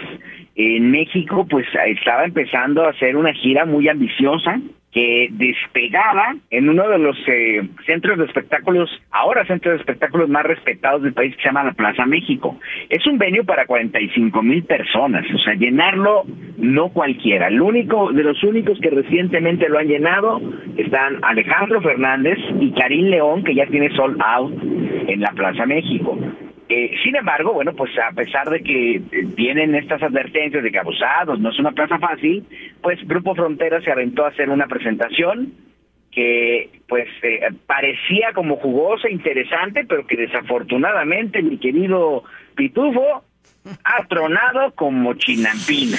en 0.57 0.91
México 0.91 1.47
pues 1.49 1.69
estaba 1.87 2.25
empezando 2.25 2.83
a 2.83 2.91
hacer 2.91 3.15
una 3.15 3.33
gira 3.33 3.65
muy 3.65 3.89
ambiciosa 3.89 4.61
que 4.92 5.28
despegaba 5.30 6.35
en 6.50 6.68
uno 6.68 6.88
de 6.88 6.99
los 6.99 7.16
eh, 7.28 7.62
centros 7.87 8.18
de 8.18 8.25
espectáculos, 8.25 8.90
ahora 9.11 9.47
centros 9.47 9.75
de 9.75 9.80
espectáculos 9.80 10.28
más 10.28 10.44
respetados 10.44 11.02
del 11.02 11.12
país 11.12 11.35
que 11.37 11.42
se 11.42 11.49
llama 11.49 11.64
la 11.64 11.73
Plaza 11.73 12.06
México. 12.06 12.59
Es 12.88 13.06
un 13.06 13.16
venio 13.16 13.44
para 13.44 13.66
45 13.66 14.42
mil 14.42 14.64
personas, 14.64 15.25
o 15.32 15.38
sea, 15.38 15.54
llenarlo 15.54 16.25
no 16.56 16.88
cualquiera. 16.88 17.49
El 17.49 17.61
único, 17.61 18.12
de 18.12 18.25
los 18.25 18.42
únicos 18.42 18.78
que 18.80 18.90
recientemente 18.90 19.68
lo 19.68 19.78
han 19.78 19.87
llenado 19.87 20.40
están 20.76 21.18
Alejandro 21.23 21.80
Fernández 21.80 22.38
y 22.59 22.73
Karim 22.73 23.06
León, 23.06 23.44
que 23.44 23.54
ya 23.54 23.66
tiene 23.66 23.94
sold 23.94 24.20
out 24.20 24.52
en 25.06 25.20
la 25.20 25.30
Plaza 25.32 25.66
México. 25.66 26.18
Eh, 26.73 26.95
sin 27.03 27.17
embargo, 27.17 27.53
bueno, 27.53 27.73
pues 27.75 27.91
a 27.99 28.12
pesar 28.12 28.49
de 28.49 28.62
que 28.62 29.03
tienen 29.35 29.75
estas 29.75 30.00
advertencias 30.05 30.62
de 30.62 30.71
que 30.71 30.79
abusados 30.79 31.41
no 31.41 31.50
es 31.50 31.59
una 31.59 31.73
plaza 31.73 31.99
fácil, 31.99 32.47
pues 32.81 32.97
Grupo 33.09 33.35
Frontera 33.35 33.81
se 33.81 33.91
aventó 33.91 34.25
a 34.25 34.29
hacer 34.29 34.49
una 34.49 34.69
presentación 34.69 35.53
que 36.12 36.71
pues 36.87 37.09
eh, 37.25 37.41
parecía 37.67 38.33
como 38.37 38.57
jugosa, 38.59 39.11
interesante, 39.11 39.85
pero 39.85 40.07
que 40.07 40.17
desafortunadamente 40.17 41.43
mi 41.43 41.59
querido 41.59 42.23
Pitufo 42.55 43.25
ha 43.83 44.07
tronado 44.07 44.73
como 44.77 45.15
chinampina. 45.15 45.99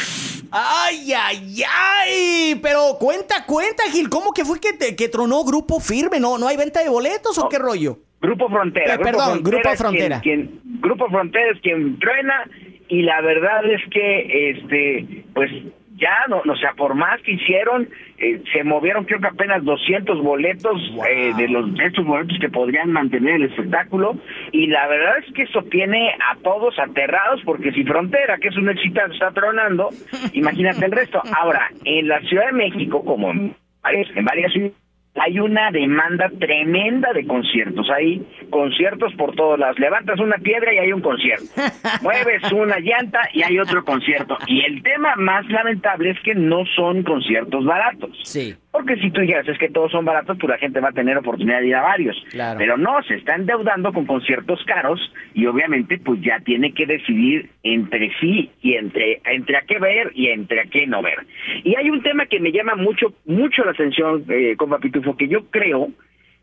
¡Ay, 0.52 1.12
ay, 1.12 1.64
ay! 1.70 2.60
Pero 2.64 2.96
cuenta, 2.98 3.46
cuenta, 3.46 3.84
Gil, 3.92 4.08
¿cómo 4.08 4.32
que 4.32 4.46
fue 4.46 4.62
que, 4.62 4.96
que 4.96 5.10
tronó 5.10 5.44
Grupo 5.44 5.82
Firme? 5.82 6.22
¿No, 6.22 6.38
¿No 6.38 6.48
hay 6.48 6.56
venta 6.56 6.82
de 6.82 6.88
boletos 6.88 7.38
o 7.38 7.50
qué 7.50 7.60
rollo? 7.60 8.00
Grupo 8.22 8.50
Frontera. 8.50 8.94
Eh, 8.94 9.00
perdón, 9.00 9.42
Grupo 9.44 9.70
Frontera. 9.76 10.22
Quien, 10.22 10.60
Grupo 10.80 11.10
Frontera 11.10 11.52
es 11.52 11.60
quien 11.62 11.98
truena 12.00 12.46
y 12.88 13.02
la 13.02 13.22
verdad 13.22 13.66
es 13.66 13.82
que, 13.90 14.52
este, 14.52 15.24
pues 15.34 15.50
ya, 15.96 16.26
no, 16.28 16.42
o 16.52 16.56
sea, 16.58 16.74
por 16.74 16.96
más 16.96 17.22
que 17.22 17.34
hicieron, 17.34 17.88
eh, 18.18 18.42
se 18.52 18.64
movieron 18.64 19.06
creo 19.06 19.20
que 19.20 19.28
apenas 19.28 19.64
200 19.64 20.22
boletos 20.22 20.82
eh, 21.08 21.32
de 21.38 21.48
los 21.48 21.74
de 21.76 21.86
estos 21.86 22.06
boletos 22.06 22.38
que 22.40 22.50
podrían 22.50 22.92
mantener 22.92 23.36
el 23.36 23.44
espectáculo 23.44 24.18
y 24.52 24.68
la 24.68 24.88
verdad 24.88 25.20
es 25.20 25.34
que 25.34 25.44
eso 25.44 25.62
tiene 25.64 26.10
a 26.10 26.36
todos 26.38 26.78
aterrados 26.80 27.42
porque 27.46 27.72
si 27.72 27.84
Frontera, 27.84 28.38
que 28.38 28.48
es 28.50 28.58
un 28.58 28.70
éxito, 28.70 29.02
está 29.12 29.32
tronando, 29.32 29.90
imagínate 30.34 30.86
el 30.86 30.92
resto. 30.92 31.22
Ahora, 31.40 31.70
en 31.86 32.08
la 32.08 32.20
Ciudad 32.22 32.48
de 32.48 32.54
México, 32.54 33.04
como 33.06 33.32
en 33.32 33.56
varias 33.82 34.08
ciudades, 34.52 34.74
hay 35.16 35.40
una 35.40 35.72
demanda 35.72 36.30
tremenda 36.40 37.12
de 37.14 37.28
conciertos. 37.28 37.90
Hay 37.90 38.26
conciertos 38.50 39.14
por 39.16 39.36
todos 39.36 39.60
lados. 39.60 39.78
Levantas 39.80 40.20
una 40.20 40.38
piedra 40.38 40.74
y 40.74 40.78
hay 40.78 40.94
un 40.94 41.02
concierto. 41.02 41.46
Mueves 42.02 42.50
una 42.52 42.80
llanta 42.80 43.20
y 43.34 43.44
hay 43.44 43.60
otro 43.60 43.84
concierto. 43.84 44.38
Y 44.48 44.62
el 44.62 44.82
tema 44.84 45.16
más 45.18 45.46
lamentable 45.50 46.12
es 46.12 46.20
que 46.22 46.34
no 46.34 46.66
son 46.76 47.04
conciertos 47.04 47.66
baratos. 47.66 48.18
Sí. 48.24 48.56
Porque 48.72 48.96
si 48.98 49.12
tú 49.12 49.20
dijeras 49.20 49.48
es 49.50 49.58
que 49.58 49.70
todos 49.70 49.92
son 49.92 50.06
baratos, 50.06 50.38
pues 50.40 50.50
la 50.50 50.58
gente 50.58 50.80
va 50.80 50.90
a 50.90 50.94
tener 50.94 51.18
oportunidad 51.18 51.60
de 51.60 51.68
ir 51.68 51.76
a 51.76 51.82
varios. 51.82 52.16
Pero 52.58 52.78
no, 52.78 53.04
se 53.04 53.16
está 53.16 53.36
endeudando 53.36 53.92
con 53.92 54.06
conciertos 54.06 54.64
caros 54.66 55.00
y 55.34 55.46
obviamente 55.46 55.98
pues 55.98 56.22
ya 56.22 56.40
tiene 56.40 56.74
que 56.74 56.86
decidir 56.86 57.50
entre 57.64 58.12
sí 58.20 58.50
y 58.62 58.76
entre, 58.76 59.22
entre 59.26 59.58
a 59.58 59.62
qué 59.62 59.78
ver 59.78 60.12
y 60.16 60.28
entre 60.28 60.62
a 60.62 60.66
qué 60.66 60.88
no 60.88 61.02
ver. 61.02 61.26
Y 61.64 61.76
hay 61.76 61.90
un 61.90 62.02
tema 62.02 62.28
que 62.28 62.40
me 62.40 62.54
llama 62.54 62.76
mucho, 62.76 63.14
mucho 63.26 63.66
la 63.66 63.72
atención, 63.72 64.24
eh, 64.30 64.56
con 64.56 64.70
Papitufo, 64.70 65.18
que 65.18 65.28
yo 65.28 65.50
creo 65.50 65.90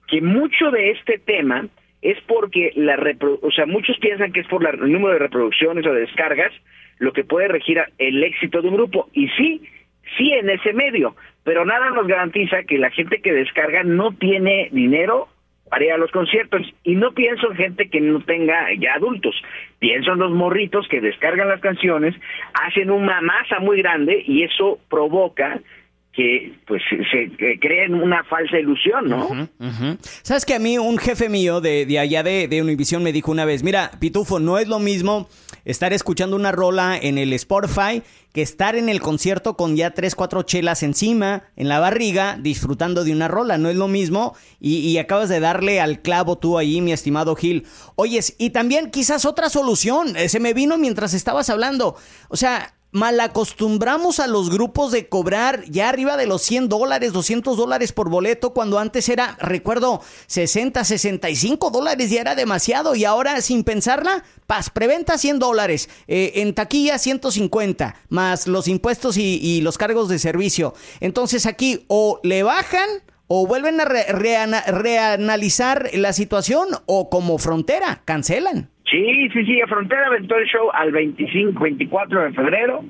que 0.06 0.20
mucho 0.20 0.70
de 0.70 0.90
este 0.90 1.18
tema 1.18 1.66
es 2.02 2.18
porque 2.26 2.72
la 2.76 2.96
o 3.42 3.50
sea, 3.50 3.66
muchos 3.66 3.96
piensan 3.98 4.32
que 4.32 4.40
es 4.40 4.46
por 4.48 4.64
el 4.66 4.92
número 4.92 5.14
de 5.14 5.18
reproducciones 5.18 5.86
o 5.86 5.92
de 5.92 6.02
descargas 6.02 6.52
lo 6.98 7.12
que 7.12 7.24
puede 7.24 7.48
regir 7.48 7.80
el 7.98 8.22
éxito 8.22 8.60
de 8.60 8.68
un 8.68 8.74
grupo. 8.74 9.08
Y 9.12 9.28
sí, 9.28 9.62
sí 10.16 10.32
en 10.32 10.50
ese 10.50 10.72
medio, 10.72 11.14
pero 11.44 11.64
nada 11.64 11.90
nos 11.90 12.06
garantiza 12.06 12.62
que 12.64 12.78
la 12.78 12.90
gente 12.90 13.20
que 13.20 13.32
descarga 13.32 13.82
no 13.82 14.12
tiene 14.12 14.68
dinero 14.72 15.28
para 15.68 15.84
ir 15.84 15.92
a 15.92 15.98
los 15.98 16.10
conciertos. 16.10 16.62
Y 16.82 16.94
no 16.94 17.12
pienso 17.12 17.50
en 17.50 17.56
gente 17.56 17.88
que 17.88 18.00
no 18.00 18.20
tenga 18.20 18.72
ya 18.78 18.94
adultos, 18.94 19.34
pienso 19.78 20.12
en 20.12 20.18
los 20.18 20.32
morritos 20.32 20.88
que 20.88 21.00
descargan 21.00 21.48
las 21.48 21.60
canciones, 21.60 22.14
hacen 22.54 22.90
una 22.90 23.20
masa 23.20 23.60
muy 23.60 23.78
grande 23.82 24.22
y 24.26 24.42
eso 24.42 24.78
provoca 24.88 25.60
que 26.18 26.52
pues 26.66 26.82
se 27.12 27.60
creen 27.60 27.94
una 27.94 28.24
falsa 28.24 28.58
ilusión, 28.58 29.08
¿no? 29.08 29.48
Sabes 30.22 30.44
que 30.44 30.56
a 30.56 30.58
mí 30.58 30.76
un 30.76 30.98
jefe 30.98 31.28
mío 31.28 31.60
de, 31.60 31.86
de 31.86 32.00
allá 32.00 32.24
de, 32.24 32.48
de 32.48 32.60
Univision 32.60 33.04
me 33.04 33.12
dijo 33.12 33.30
una 33.30 33.44
vez, 33.44 33.62
mira, 33.62 33.92
Pitufo, 34.00 34.40
no 34.40 34.58
es 34.58 34.66
lo 34.66 34.80
mismo 34.80 35.28
estar 35.64 35.92
escuchando 35.92 36.34
una 36.34 36.50
rola 36.50 36.98
en 37.00 37.18
el 37.18 37.32
Spotify 37.34 38.02
que 38.32 38.42
estar 38.42 38.74
en 38.74 38.88
el 38.88 39.00
concierto 39.00 39.56
con 39.56 39.76
ya 39.76 39.92
tres, 39.92 40.16
cuatro 40.16 40.42
chelas 40.42 40.82
encima, 40.82 41.44
en 41.54 41.68
la 41.68 41.78
barriga, 41.78 42.36
disfrutando 42.40 43.04
de 43.04 43.12
una 43.12 43.28
rola. 43.28 43.56
No 43.56 43.70
es 43.70 43.76
lo 43.76 43.86
mismo. 43.88 44.36
Y, 44.60 44.78
y 44.78 44.98
acabas 44.98 45.28
de 45.28 45.40
darle 45.40 45.80
al 45.80 46.02
clavo 46.02 46.36
tú 46.36 46.58
ahí, 46.58 46.80
mi 46.80 46.92
estimado 46.92 47.36
Gil. 47.36 47.64
Oyes, 47.94 48.34
y 48.38 48.50
también 48.50 48.90
quizás 48.90 49.24
otra 49.24 49.48
solución. 49.48 50.16
Eh, 50.16 50.28
se 50.28 50.40
me 50.40 50.52
vino 50.52 50.78
mientras 50.78 51.14
estabas 51.14 51.48
hablando. 51.48 51.96
O 52.28 52.36
sea, 52.36 52.74
malacostumbramos 52.90 54.18
a 54.18 54.26
los 54.26 54.50
grupos 54.50 54.92
de 54.92 55.08
cobrar 55.08 55.64
ya 55.68 55.88
arriba 55.88 56.16
de 56.16 56.26
los 56.26 56.42
100 56.42 56.68
dólares, 56.68 57.12
200 57.12 57.56
dólares 57.56 57.92
por 57.92 58.08
boleto, 58.08 58.54
cuando 58.54 58.78
antes 58.78 59.08
era, 59.08 59.36
recuerdo, 59.40 60.00
60, 60.26 60.84
65 60.84 61.70
dólares 61.70 62.10
ya 62.10 62.20
era 62.20 62.34
demasiado 62.34 62.94
y 62.94 63.04
ahora 63.04 63.40
sin 63.40 63.64
pensarla, 63.64 64.24
paz, 64.46 64.70
preventa 64.70 65.18
100 65.18 65.38
dólares, 65.38 65.88
eh, 66.06 66.32
en 66.36 66.54
taquilla 66.54 66.98
150, 66.98 67.94
más 68.08 68.46
los 68.46 68.68
impuestos 68.68 69.16
y, 69.16 69.58
los 69.58 69.76
cargos 69.76 70.08
de 70.08 70.18
servicio. 70.18 70.74
Entonces 71.00 71.44
aquí 71.44 71.84
o 71.88 72.20
le 72.22 72.42
bajan 72.42 72.88
o 73.26 73.46
vuelven 73.46 73.80
a 73.80 73.84
reanalizar 73.84 75.90
la 75.94 76.12
situación 76.12 76.68
o 76.86 77.10
como 77.10 77.38
frontera, 77.38 78.02
cancelan. 78.04 78.70
Sí, 78.90 79.28
sí, 79.32 79.44
sí, 79.44 79.60
a 79.60 79.66
Frontera 79.66 80.06
aventó 80.06 80.36
el 80.36 80.46
show 80.46 80.70
al 80.72 80.92
25, 80.92 81.62
24 81.62 82.22
de 82.22 82.32
febrero. 82.32 82.84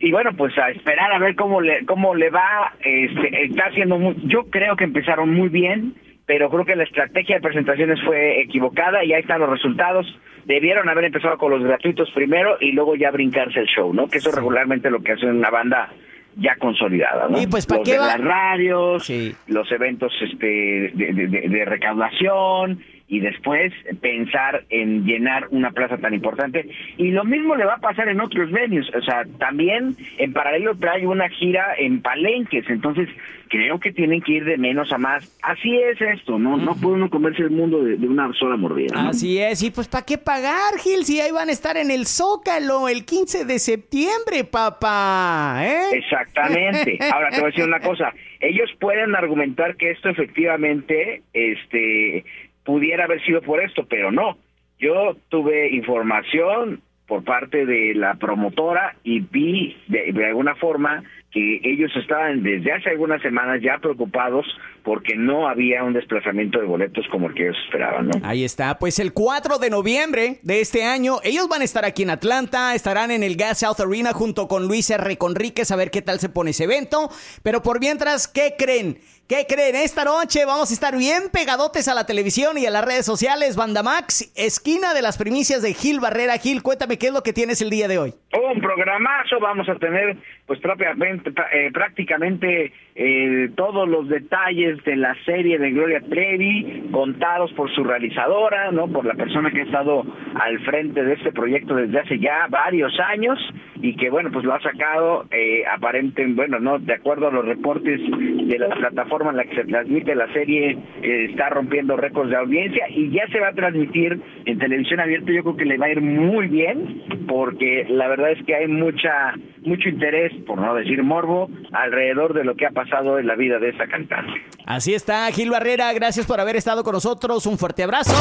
y 0.00 0.10
bueno, 0.10 0.30
pues 0.36 0.56
a 0.56 0.70
esperar 0.70 1.12
a 1.12 1.18
ver 1.18 1.34
cómo 1.34 1.60
le, 1.60 1.84
cómo 1.84 2.14
le 2.14 2.30
va. 2.30 2.72
Este, 2.82 3.44
está 3.44 3.66
haciendo 3.66 3.98
muy, 3.98 4.16
yo 4.24 4.44
creo 4.50 4.76
que 4.76 4.84
empezaron 4.84 5.34
muy 5.34 5.50
bien, 5.50 5.94
pero 6.26 6.48
creo 6.48 6.64
que 6.64 6.76
la 6.76 6.84
estrategia 6.84 7.36
de 7.36 7.42
presentaciones 7.42 8.00
fue 8.02 8.40
equivocada 8.40 9.04
y 9.04 9.12
ahí 9.12 9.20
están 9.20 9.40
los 9.40 9.50
resultados. 9.50 10.06
Debieron 10.46 10.88
haber 10.88 11.04
empezado 11.04 11.36
con 11.36 11.50
los 11.50 11.62
gratuitos 11.62 12.10
primero 12.12 12.56
y 12.60 12.72
luego 12.72 12.96
ya 12.96 13.10
brincarse 13.10 13.60
el 13.60 13.66
show, 13.66 13.92
¿no? 13.92 14.08
Que 14.08 14.18
eso 14.18 14.32
regularmente 14.32 14.90
lo 14.90 15.02
que 15.02 15.12
hace 15.12 15.26
una 15.26 15.50
banda 15.50 15.90
ya 16.36 16.56
consolidada, 16.56 17.28
¿no? 17.28 17.40
Y 17.40 17.46
pues 17.46 17.66
para 17.66 17.82
qué 17.82 17.98
las 17.98 18.18
radios, 18.18 19.12
los 19.48 19.70
eventos 19.70 20.12
este 20.22 20.92
de 20.94 21.64
recaudación 21.66 22.80
y 23.12 23.20
después 23.20 23.74
pensar 24.00 24.64
en 24.70 25.04
llenar 25.04 25.46
una 25.50 25.70
plaza 25.70 25.98
tan 25.98 26.14
importante. 26.14 26.66
Y 26.96 27.10
lo 27.10 27.24
mismo 27.24 27.54
le 27.54 27.66
va 27.66 27.74
a 27.74 27.78
pasar 27.78 28.08
en 28.08 28.22
otros 28.22 28.50
venues. 28.50 28.88
O 28.94 29.02
sea, 29.02 29.26
también 29.38 29.94
en 30.16 30.32
paralelo 30.32 30.74
trae 30.76 31.06
una 31.06 31.28
gira 31.28 31.74
en 31.76 32.00
palenques. 32.00 32.64
Entonces, 32.70 33.10
creo 33.50 33.78
que 33.78 33.92
tienen 33.92 34.22
que 34.22 34.32
ir 34.32 34.44
de 34.46 34.56
menos 34.56 34.90
a 34.92 34.96
más. 34.96 35.30
Así 35.42 35.76
es 35.76 36.00
esto, 36.00 36.38
¿no? 36.38 36.56
No 36.56 36.74
puede 36.74 36.94
uno 36.94 37.10
comerse 37.10 37.42
el 37.42 37.50
mundo 37.50 37.84
de, 37.84 37.96
una 37.96 38.32
sola 38.32 38.56
mordida. 38.56 39.10
Así 39.10 39.38
es. 39.38 39.62
Y 39.62 39.70
pues, 39.70 39.88
¿para 39.88 40.06
qué 40.06 40.16
pagar, 40.16 40.78
Gil? 40.82 41.04
Si 41.04 41.20
ahí 41.20 41.32
van 41.32 41.50
a 41.50 41.52
estar 41.52 41.76
en 41.76 41.90
el 41.90 42.06
Zócalo 42.06 42.88
el 42.88 43.04
15 43.04 43.44
de 43.44 43.58
septiembre, 43.58 44.44
papá. 44.50 45.60
¿eh? 45.66 45.98
Exactamente. 45.98 46.98
Ahora 47.12 47.28
te 47.28 47.40
voy 47.40 47.48
a 47.48 47.50
decir 47.50 47.64
una 47.66 47.80
cosa. 47.80 48.14
Ellos 48.40 48.70
pueden 48.80 49.14
argumentar 49.14 49.76
que 49.76 49.90
esto 49.90 50.08
efectivamente, 50.08 51.20
este 51.34 52.24
pudiera 52.64 53.04
haber 53.04 53.22
sido 53.24 53.42
por 53.42 53.62
esto, 53.62 53.86
pero 53.88 54.10
no. 54.10 54.36
Yo 54.78 55.16
tuve 55.28 55.70
información 55.70 56.82
por 57.06 57.24
parte 57.24 57.66
de 57.66 57.94
la 57.94 58.14
promotora 58.14 58.96
y 59.04 59.20
vi 59.20 59.76
de, 59.88 60.26
alguna 60.26 60.54
forma 60.54 61.02
que 61.30 61.60
ellos 61.62 61.94
estaban 61.96 62.42
desde 62.42 62.72
hace 62.72 62.90
algunas 62.90 63.20
semanas 63.22 63.60
ya 63.60 63.78
preocupados 63.78 64.46
porque 64.84 65.16
no 65.16 65.48
había 65.48 65.84
un 65.84 65.92
desplazamiento 65.92 66.58
de 66.58 66.66
boletos 66.66 67.06
como 67.10 67.28
el 67.28 67.34
que 67.34 67.44
ellos 67.44 67.56
esperaban, 67.64 68.08
¿no? 68.08 68.20
Ahí 68.24 68.44
está, 68.44 68.78
pues 68.78 68.98
el 68.98 69.12
4 69.12 69.58
de 69.58 69.70
noviembre 69.70 70.38
de 70.42 70.60
este 70.60 70.84
año, 70.84 71.18
ellos 71.22 71.48
van 71.48 71.62
a 71.62 71.64
estar 71.64 71.84
aquí 71.84 72.02
en 72.02 72.10
Atlanta, 72.10 72.74
estarán 72.74 73.10
en 73.10 73.22
el 73.22 73.36
Gas 73.36 73.60
South 73.60 73.80
Arena 73.80 74.12
junto 74.12 74.48
con 74.48 74.66
Luis 74.66 74.90
R. 74.90 75.16
Conríquez 75.16 75.70
a 75.70 75.76
ver 75.76 75.90
qué 75.90 76.02
tal 76.02 76.18
se 76.18 76.28
pone 76.28 76.50
ese 76.50 76.64
evento, 76.64 77.10
pero 77.42 77.62
por 77.62 77.80
mientras, 77.80 78.28
¿qué 78.28 78.54
creen? 78.58 78.98
¿Qué 79.28 79.46
creen? 79.48 79.76
Esta 79.76 80.04
noche 80.04 80.44
vamos 80.44 80.70
a 80.70 80.74
estar 80.74 80.94
bien 80.94 81.30
pegadotes 81.32 81.88
a 81.88 81.94
la 81.94 82.04
televisión 82.04 82.58
y 82.58 82.66
a 82.66 82.70
las 82.70 82.84
redes 82.84 83.06
sociales. 83.06 83.56
Banda 83.56 83.82
Max, 83.82 84.30
esquina 84.36 84.92
de 84.92 85.00
las 85.00 85.16
primicias 85.16 85.62
de 85.62 85.72
Gil 85.72 86.00
Barrera. 86.00 86.36
Gil, 86.36 86.62
cuéntame 86.62 86.98
qué 86.98 87.06
es 87.06 87.14
lo 87.14 87.22
que 87.22 87.32
tienes 87.32 87.62
el 87.62 87.70
día 87.70 87.88
de 87.88 87.98
hoy. 87.98 88.14
Un 88.34 88.60
programazo, 88.60 89.40
vamos 89.40 89.68
a 89.70 89.76
tener 89.76 90.18
pues 90.44 90.60
eh, 90.60 91.70
prácticamente 91.72 92.74
eh, 92.94 93.50
todos 93.56 93.88
los 93.88 94.08
detalles 94.08 94.82
de 94.84 94.96
la 94.96 95.14
serie 95.24 95.58
de 95.58 95.70
Gloria 95.70 96.00
Trevi 96.00 96.90
contados 96.92 97.50
por 97.54 97.70
su 97.74 97.84
realizadora, 97.84 98.70
¿no? 98.70 98.88
Por 98.88 99.06
la 99.06 99.14
persona 99.14 99.50
que 99.50 99.62
ha 99.62 99.64
estado 99.64 100.04
al 100.34 100.58
frente 100.60 101.02
de 101.02 101.14
este 101.14 101.32
proyecto 101.32 101.74
desde 101.74 102.00
hace 102.00 102.18
ya 102.18 102.46
varios 102.50 102.92
años 103.00 103.38
y 103.76 103.96
que 103.96 104.10
bueno, 104.10 104.30
pues 104.30 104.44
lo 104.44 104.54
ha 104.54 104.60
sacado 104.60 105.24
eh, 105.30 105.64
aparente, 105.66 106.24
bueno, 106.26 106.60
no, 106.60 106.78
de 106.78 106.92
acuerdo 106.92 107.28
a 107.28 107.32
los 107.32 107.46
reportes 107.46 108.00
de 108.00 108.58
la 108.58 108.68
plataforma 108.68 109.30
en 109.30 109.38
la 109.38 109.44
que 109.44 109.56
se 109.56 109.64
transmite 109.64 110.14
la 110.14 110.30
serie, 110.32 110.78
eh, 111.02 111.26
está 111.30 111.48
rompiendo 111.48 111.96
récords 111.96 112.30
de 112.30 112.36
audiencia 112.36 112.88
y 112.90 113.10
ya 113.10 113.26
se 113.28 113.40
va 113.40 113.48
a 113.48 113.54
transmitir 113.54 114.20
en 114.44 114.58
televisión 114.58 115.00
abierta, 115.00 115.32
yo 115.32 115.42
creo 115.42 115.56
que 115.56 115.64
le 115.64 115.78
va 115.78 115.86
a 115.86 115.92
ir 115.92 116.02
muy 116.02 116.46
bien 116.48 117.02
porque 117.26 117.86
la 117.88 118.06
verdad 118.08 118.32
es 118.32 118.44
que 118.44 118.54
hay 118.54 118.68
mucha 118.68 119.34
mucho 119.64 119.88
interés, 119.88 120.32
por 120.44 120.58
no 120.58 120.74
decir 120.74 121.02
morbo, 121.04 121.48
alrededor 121.70 122.34
de 122.34 122.42
lo 122.44 122.56
que 122.56 122.66
ha 122.66 122.70
pasado 122.70 122.81
en 123.18 123.26
la 123.26 123.34
vida 123.34 123.58
de 123.58 123.70
esa 123.70 123.86
cantante. 123.86 124.32
Así 124.66 124.94
está, 124.94 125.30
Gil 125.32 125.50
Barrera, 125.50 125.92
gracias 125.92 126.26
por 126.26 126.40
haber 126.40 126.56
estado 126.56 126.84
con 126.84 126.94
nosotros, 126.94 127.46
un 127.46 127.58
fuerte 127.58 127.82
abrazo. 127.82 128.12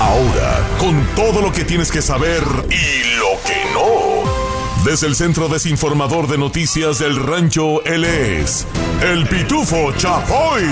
Ahora, 0.00 0.60
con 0.78 1.04
todo 1.16 1.42
lo 1.42 1.52
que 1.52 1.64
tienes 1.64 1.90
que 1.90 2.00
saber 2.02 2.42
y 2.70 3.18
lo 3.18 3.40
que 3.44 3.56
no. 3.74 4.84
Desde 4.84 5.08
el 5.08 5.16
Centro 5.16 5.48
Desinformador 5.48 6.28
de 6.28 6.38
Noticias 6.38 7.00
del 7.00 7.16
Rancho, 7.16 7.84
él 7.84 8.04
es 8.04 8.66
el 9.02 9.26
Pitufo 9.26 9.92
Chapoy. 9.96 10.62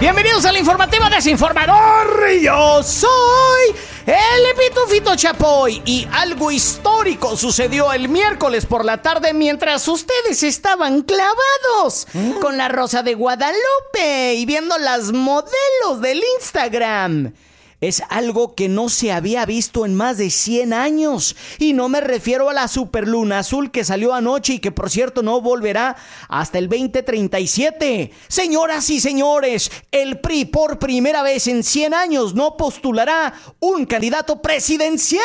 Bienvenidos 0.00 0.44
al 0.46 0.56
informativo 0.56 1.10
desinformador. 1.10 2.30
Yo 2.40 2.82
soy 2.82 3.74
el 4.08 4.56
Pitufito 4.56 5.14
Chapoy. 5.16 5.82
Y 5.84 6.08
algo 6.12 6.50
histórico 6.50 7.36
sucedió 7.36 7.92
el 7.92 8.08
miércoles 8.08 8.64
por 8.64 8.84
la 8.84 9.02
tarde 9.02 9.34
mientras 9.34 9.86
ustedes 9.86 10.42
estaban 10.42 11.02
clavados 11.02 12.06
con 12.40 12.56
la 12.56 12.68
Rosa 12.68 13.02
de 13.02 13.14
Guadalupe 13.14 14.34
y 14.34 14.46
viendo 14.46 14.78
las 14.78 15.12
modelos 15.12 16.00
del 16.00 16.22
Instagram 16.38 17.32
es 17.80 18.02
algo 18.08 18.54
que 18.54 18.68
no 18.68 18.88
se 18.88 19.12
había 19.12 19.46
visto 19.46 19.86
en 19.86 19.94
más 19.94 20.18
de 20.18 20.30
100 20.30 20.72
años. 20.72 21.36
Y 21.58 21.72
no 21.72 21.88
me 21.88 22.00
refiero 22.00 22.50
a 22.50 22.52
la 22.52 22.68
superluna 22.68 23.40
azul 23.40 23.70
que 23.70 23.84
salió 23.84 24.14
anoche 24.14 24.54
y 24.54 24.58
que 24.58 24.72
por 24.72 24.90
cierto 24.90 25.22
no 25.22 25.40
volverá 25.40 25.96
hasta 26.28 26.58
el 26.58 26.68
2037. 26.68 28.10
Señoras 28.26 28.90
y 28.90 29.00
señores, 29.00 29.70
el 29.92 30.20
PRI 30.20 30.46
por 30.46 30.78
primera 30.78 31.22
vez 31.22 31.46
en 31.46 31.62
100 31.62 31.94
años 31.94 32.34
no 32.34 32.56
postulará 32.56 33.34
un 33.60 33.86
candidato 33.86 34.42
presidencial. 34.42 35.22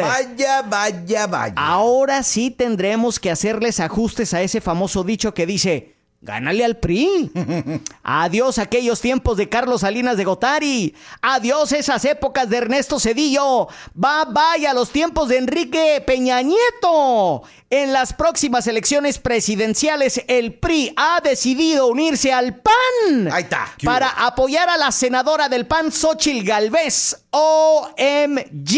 Vaya, 0.00 0.62
vaya, 0.62 1.26
vaya. 1.26 1.54
Ahora 1.56 2.22
sí 2.22 2.50
tendremos 2.50 3.18
que 3.18 3.30
hacerles 3.30 3.80
ajustes 3.80 4.34
a 4.34 4.42
ese 4.42 4.60
famoso 4.60 5.04
dicho 5.04 5.32
que 5.32 5.46
dice... 5.46 5.97
Gánale 6.20 6.64
al 6.64 6.78
PRI. 6.78 7.30
Adiós 8.02 8.58
aquellos 8.58 9.00
tiempos 9.00 9.36
de 9.36 9.48
Carlos 9.48 9.82
Salinas 9.82 10.16
de 10.16 10.24
Gotari. 10.24 10.94
Adiós 11.22 11.70
esas 11.70 12.04
épocas 12.04 12.50
de 12.50 12.56
Ernesto 12.56 12.98
Cedillo. 12.98 13.68
Va, 13.96 14.24
vaya 14.24 14.74
los 14.74 14.90
tiempos 14.90 15.28
de 15.28 15.38
Enrique 15.38 16.02
Peña 16.04 16.42
Nieto. 16.42 17.44
En 17.70 17.92
las 17.92 18.14
próximas 18.14 18.66
elecciones 18.66 19.18
presidenciales, 19.18 20.24
el 20.26 20.54
PRI 20.54 20.92
ha 20.96 21.20
decidido 21.20 21.86
unirse 21.86 22.32
al 22.32 22.56
PAN. 22.62 23.30
Ahí 23.30 23.44
está. 23.44 23.68
Para 23.84 24.08
apoyar 24.08 24.68
a 24.68 24.76
la 24.76 24.90
senadora 24.90 25.48
del 25.48 25.66
PAN, 25.66 25.92
Xochil 25.92 26.42
Galvez. 26.42 27.26
OMG. 27.30 28.76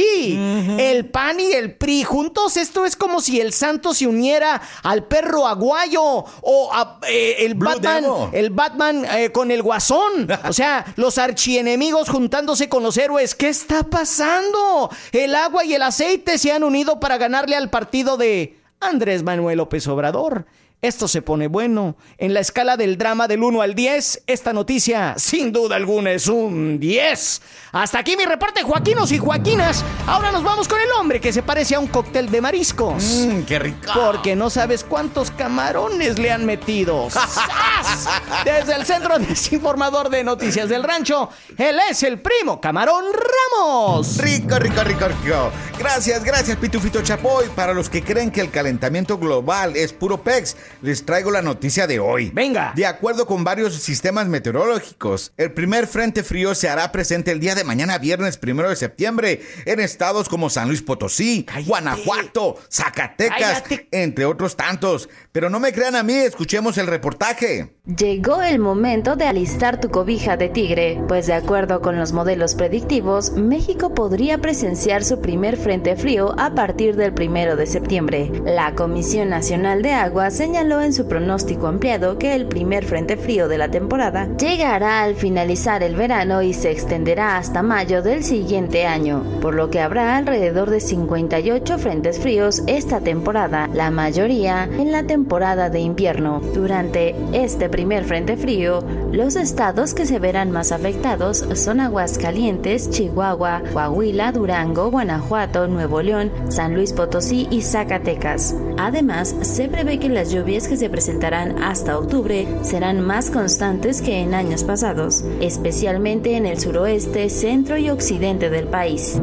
El 0.78 1.08
PAN 1.10 1.40
y 1.40 1.52
el 1.52 1.76
PRI 1.76 2.04
juntos. 2.04 2.56
Esto 2.56 2.84
es 2.84 2.96
como 2.96 3.20
si 3.20 3.40
el 3.40 3.52
santo 3.52 3.94
se 3.94 4.06
uniera 4.06 4.60
al 4.82 5.04
perro 5.04 5.46
aguayo 5.46 6.02
o 6.02 6.70
eh, 7.08 7.36
el, 7.40 7.54
Batman, 7.54 8.04
el 8.32 8.50
Batman. 8.50 9.04
Eh, 9.04 9.30
con 9.32 9.50
el 9.50 9.62
guasón. 9.62 10.28
O 10.48 10.52
sea, 10.52 10.84
los 10.96 11.18
archienemigos 11.18 12.08
juntándose 12.08 12.68
con 12.68 12.82
los 12.82 12.96
héroes. 12.96 13.34
¿Qué 13.34 13.48
está 13.48 13.84
pasando? 13.84 14.90
El 15.12 15.34
agua 15.34 15.64
y 15.64 15.74
el 15.74 15.82
aceite 15.82 16.38
se 16.38 16.52
han 16.52 16.64
unido 16.64 17.00
para 17.00 17.18
ganarle 17.18 17.56
al 17.56 17.70
partido 17.70 18.16
de 18.16 18.60
Andrés 18.80 19.22
Manuel 19.22 19.58
López 19.58 19.86
Obrador. 19.88 20.46
Esto 20.82 21.08
se 21.08 21.20
pone 21.20 21.46
bueno. 21.46 21.96
En 22.16 22.32
la 22.32 22.40
escala 22.40 22.78
del 22.78 22.96
drama 22.96 23.28
del 23.28 23.42
1 23.42 23.60
al 23.60 23.74
10, 23.74 24.22
esta 24.26 24.54
noticia 24.54 25.14
sin 25.18 25.52
duda 25.52 25.76
alguna 25.76 26.12
es 26.12 26.26
un 26.26 26.80
10. 26.80 27.42
Hasta 27.72 27.98
aquí 27.98 28.16
mi 28.16 28.24
reporte, 28.24 28.62
Joaquinos 28.62 29.12
y 29.12 29.18
Joaquinas. 29.18 29.84
Ahora 30.06 30.32
nos 30.32 30.42
vamos 30.42 30.68
con 30.68 30.80
el 30.80 30.90
hombre 30.92 31.20
que 31.20 31.34
se 31.34 31.42
parece 31.42 31.74
a 31.74 31.80
un 31.80 31.86
cóctel 31.86 32.30
de 32.30 32.40
mariscos. 32.40 33.04
Mmm, 33.04 33.42
qué 33.42 33.58
rico. 33.58 33.92
Porque 33.94 34.34
no 34.34 34.48
sabes 34.48 34.82
cuántos 34.82 35.30
camarones 35.30 36.18
le 36.18 36.32
han 36.32 36.46
metido. 36.46 37.08
Desde 38.46 38.74
el 38.74 38.86
Centro 38.86 39.18
Desinformador 39.18 40.08
de 40.08 40.24
Noticias 40.24 40.70
del 40.70 40.82
Rancho, 40.82 41.28
él 41.58 41.78
es 41.90 42.02
el 42.04 42.20
primo 42.20 42.58
Camarón 42.58 43.04
Ramos. 43.12 44.16
Rico, 44.16 44.58
rico, 44.58 44.82
rico, 44.82 45.08
rico. 45.08 45.52
Gracias, 45.78 46.24
gracias, 46.24 46.56
Pitufito 46.56 47.02
Chapoy. 47.02 47.48
Para 47.54 47.74
los 47.74 47.90
que 47.90 48.02
creen 48.02 48.30
que 48.30 48.40
el 48.40 48.50
calentamiento 48.70 49.18
global 49.18 49.76
es 49.76 49.92
puro 49.92 50.22
pex, 50.22 50.56
les 50.80 51.04
traigo 51.04 51.33
la 51.33 51.42
noticia 51.42 51.88
de 51.88 51.98
hoy. 51.98 52.30
Venga. 52.33 52.72
De 52.76 52.87
acuerdo 52.87 53.26
con 53.26 53.42
varios 53.42 53.74
sistemas 53.74 54.28
meteorológicos, 54.28 55.33
el 55.37 55.52
primer 55.52 55.88
frente 55.88 56.22
frío 56.22 56.54
se 56.54 56.68
hará 56.68 56.92
presente 56.92 57.33
el 57.33 57.40
día 57.40 57.56
de 57.56 57.64
mañana, 57.64 57.98
viernes 57.98 58.37
primero 58.37 58.68
de 58.70 58.76
septiembre, 58.76 59.42
en 59.64 59.80
estados 59.80 60.28
como 60.28 60.50
San 60.50 60.68
Luis 60.68 60.83
Potosí, 60.83 61.46
Guanajuato, 61.66 62.59
Zacatecas, 62.70 63.64
entre 63.90 64.24
otros 64.24 64.56
tantos. 64.56 65.09
Pero 65.33 65.50
no 65.50 65.59
me 65.59 65.72
crean 65.72 65.96
a 65.96 66.04
mí, 66.04 66.14
escuchemos 66.14 66.78
el 66.78 66.87
reportaje. 66.87 67.74
Llegó 67.98 68.40
el 68.40 68.61
momento 68.61 69.16
de 69.16 69.24
alistar 69.24 69.81
tu 69.81 69.90
cobija 69.90 70.37
de 70.37 70.48
tigre, 70.48 71.03
pues 71.09 71.26
de 71.26 71.33
acuerdo 71.33 71.81
con 71.81 71.98
los 71.98 72.12
modelos 72.12 72.55
predictivos, 72.55 73.33
México 73.33 73.94
podría 73.94 74.38
presenciar 74.38 75.03
su 75.03 75.20
primer 75.20 75.57
frente 75.57 75.96
frío 75.96 76.33
a 76.38 76.55
partir 76.55 76.94
del 76.94 77.12
primero 77.12 77.57
de 77.57 77.66
septiembre. 77.66 78.31
La 78.44 78.76
Comisión 78.76 79.29
Nacional 79.31 79.83
de 79.83 79.92
Agua 79.92 80.31
señaló 80.31 80.81
en 80.81 80.92
su 80.92 81.09
pronóstico 81.09 81.66
ampliado 81.66 82.16
que 82.16 82.37
el 82.37 82.46
primer 82.46 82.85
frente 82.85 83.16
frío 83.16 83.48
de 83.48 83.59
la 83.59 83.72
temporada 83.72 84.29
llegará 84.37 85.03
al 85.03 85.16
finalizar 85.16 85.83
el 85.83 85.96
verano 85.96 86.42
y 86.42 86.55
se 86.55 86.70
extenderá 86.70 87.38
hasta 87.38 87.62
mayo 87.62 88.03
del 88.03 88.22
siguiente 88.22 88.87
año, 88.87 89.24
por 89.40 89.55
lo 89.55 89.68
que 89.68 89.81
habrá 89.81 90.16
alrededor 90.16 90.70
de 90.70 90.79
58 90.79 91.79
frentes 91.79 92.20
fríos 92.20 92.62
esta 92.68 93.00
temporada, 93.00 93.68
la 93.74 93.90
mayoría 93.90 94.68
en 94.79 94.92
la 94.92 95.03
temporada 95.03 95.70
de 95.70 95.81
invierno. 95.81 96.40
Durante 96.55 97.16
este 97.33 97.68
primer 97.68 97.79
primer 97.80 98.04
frente 98.04 98.36
frío, 98.36 98.80
los 99.10 99.36
estados 99.36 99.94
que 99.94 100.04
se 100.04 100.18
verán 100.18 100.50
más 100.50 100.70
afectados 100.70 101.46
son 101.54 101.80
Aguascalientes, 101.80 102.90
Chihuahua, 102.90 103.62
Coahuila, 103.72 104.32
Durango, 104.32 104.90
Guanajuato, 104.90 105.66
Nuevo 105.66 106.02
León, 106.02 106.30
San 106.50 106.74
Luis 106.74 106.92
Potosí 106.92 107.48
y 107.50 107.62
Zacatecas. 107.62 108.54
Además, 108.76 109.34
se 109.40 109.70
prevé 109.70 109.98
que 109.98 110.10
las 110.10 110.30
lluvias 110.30 110.68
que 110.68 110.76
se 110.76 110.90
presentarán 110.90 111.62
hasta 111.62 111.96
octubre 111.96 112.46
serán 112.60 113.00
más 113.00 113.30
constantes 113.30 114.02
que 114.02 114.20
en 114.20 114.34
años 114.34 114.62
pasados, 114.62 115.24
especialmente 115.40 116.36
en 116.36 116.44
el 116.44 116.60
suroeste, 116.60 117.30
centro 117.30 117.78
y 117.78 117.88
occidente 117.88 118.50
del 118.50 118.66
país. 118.66 119.18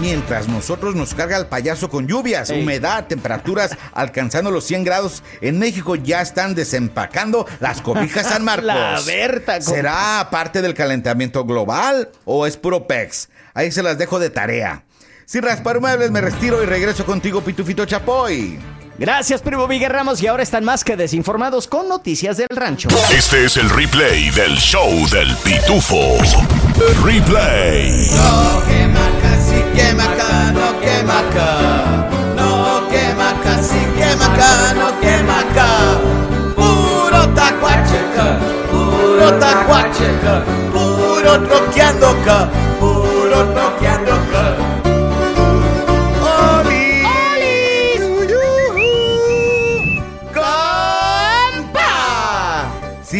Mientras 0.00 0.46
nosotros 0.46 0.94
nos 0.94 1.12
carga 1.14 1.36
el 1.36 1.46
payaso 1.46 1.90
con 1.90 2.06
lluvias, 2.06 2.50
humedad, 2.50 3.06
temperaturas 3.06 3.76
alcanzando 3.92 4.50
los 4.50 4.64
100 4.64 4.84
grados, 4.84 5.22
en 5.40 5.58
México 5.58 5.96
ya 5.96 6.22
están 6.22 6.54
desempacando 6.54 7.46
las 7.58 7.80
cobijas 7.80 8.28
San 8.28 8.44
Marcos. 8.44 8.66
La 8.66 9.00
Berta. 9.04 9.60
¿Será 9.60 10.28
parte 10.30 10.62
del 10.62 10.74
calentamiento 10.74 11.44
global 11.44 12.10
o 12.24 12.46
es 12.46 12.56
puro 12.56 12.86
pex? 12.86 13.28
Ahí 13.54 13.72
se 13.72 13.82
las 13.82 13.98
dejo 13.98 14.20
de 14.20 14.30
tarea. 14.30 14.84
Sin 15.26 15.42
raspar 15.42 15.80
muebles 15.80 16.10
me 16.10 16.20
retiro 16.20 16.62
y 16.62 16.66
regreso 16.66 17.04
contigo, 17.04 17.40
Pitufito 17.40 17.84
Chapoy. 17.84 18.58
Gracias, 18.98 19.42
primo 19.42 19.68
Miguel 19.68 19.90
Ramos. 19.90 20.22
Y 20.22 20.26
ahora 20.26 20.42
están 20.42 20.64
más 20.64 20.84
que 20.84 20.96
desinformados 20.96 21.68
con 21.68 21.88
noticias 21.88 22.36
del 22.36 22.48
rancho. 22.50 22.88
Este 23.12 23.44
es 23.44 23.56
el 23.56 23.68
replay 23.70 24.30
del 24.30 24.56
show 24.56 24.90
del 25.10 25.34
Pitufo. 25.44 26.18
Replay. 27.04 28.10
Quema 29.78 30.02
acá, 30.02 30.52
no 30.52 30.80
quema 30.80 31.20
acá. 31.20 32.08
No 32.34 32.88
quema 32.88 33.32
casi 33.44 33.78
quema 33.96 34.26
acá, 34.26 34.74
no 34.74 34.92
quema 35.00 35.38
acá. 35.38 35.70
Puro 36.56 37.28
tacuacheca, 37.28 38.40
puro 38.72 39.38
tacuacheca, 39.38 40.42
puro 40.72 41.38
troqueando 41.46 42.08
puro 42.80 43.46
troqueando 43.54 43.97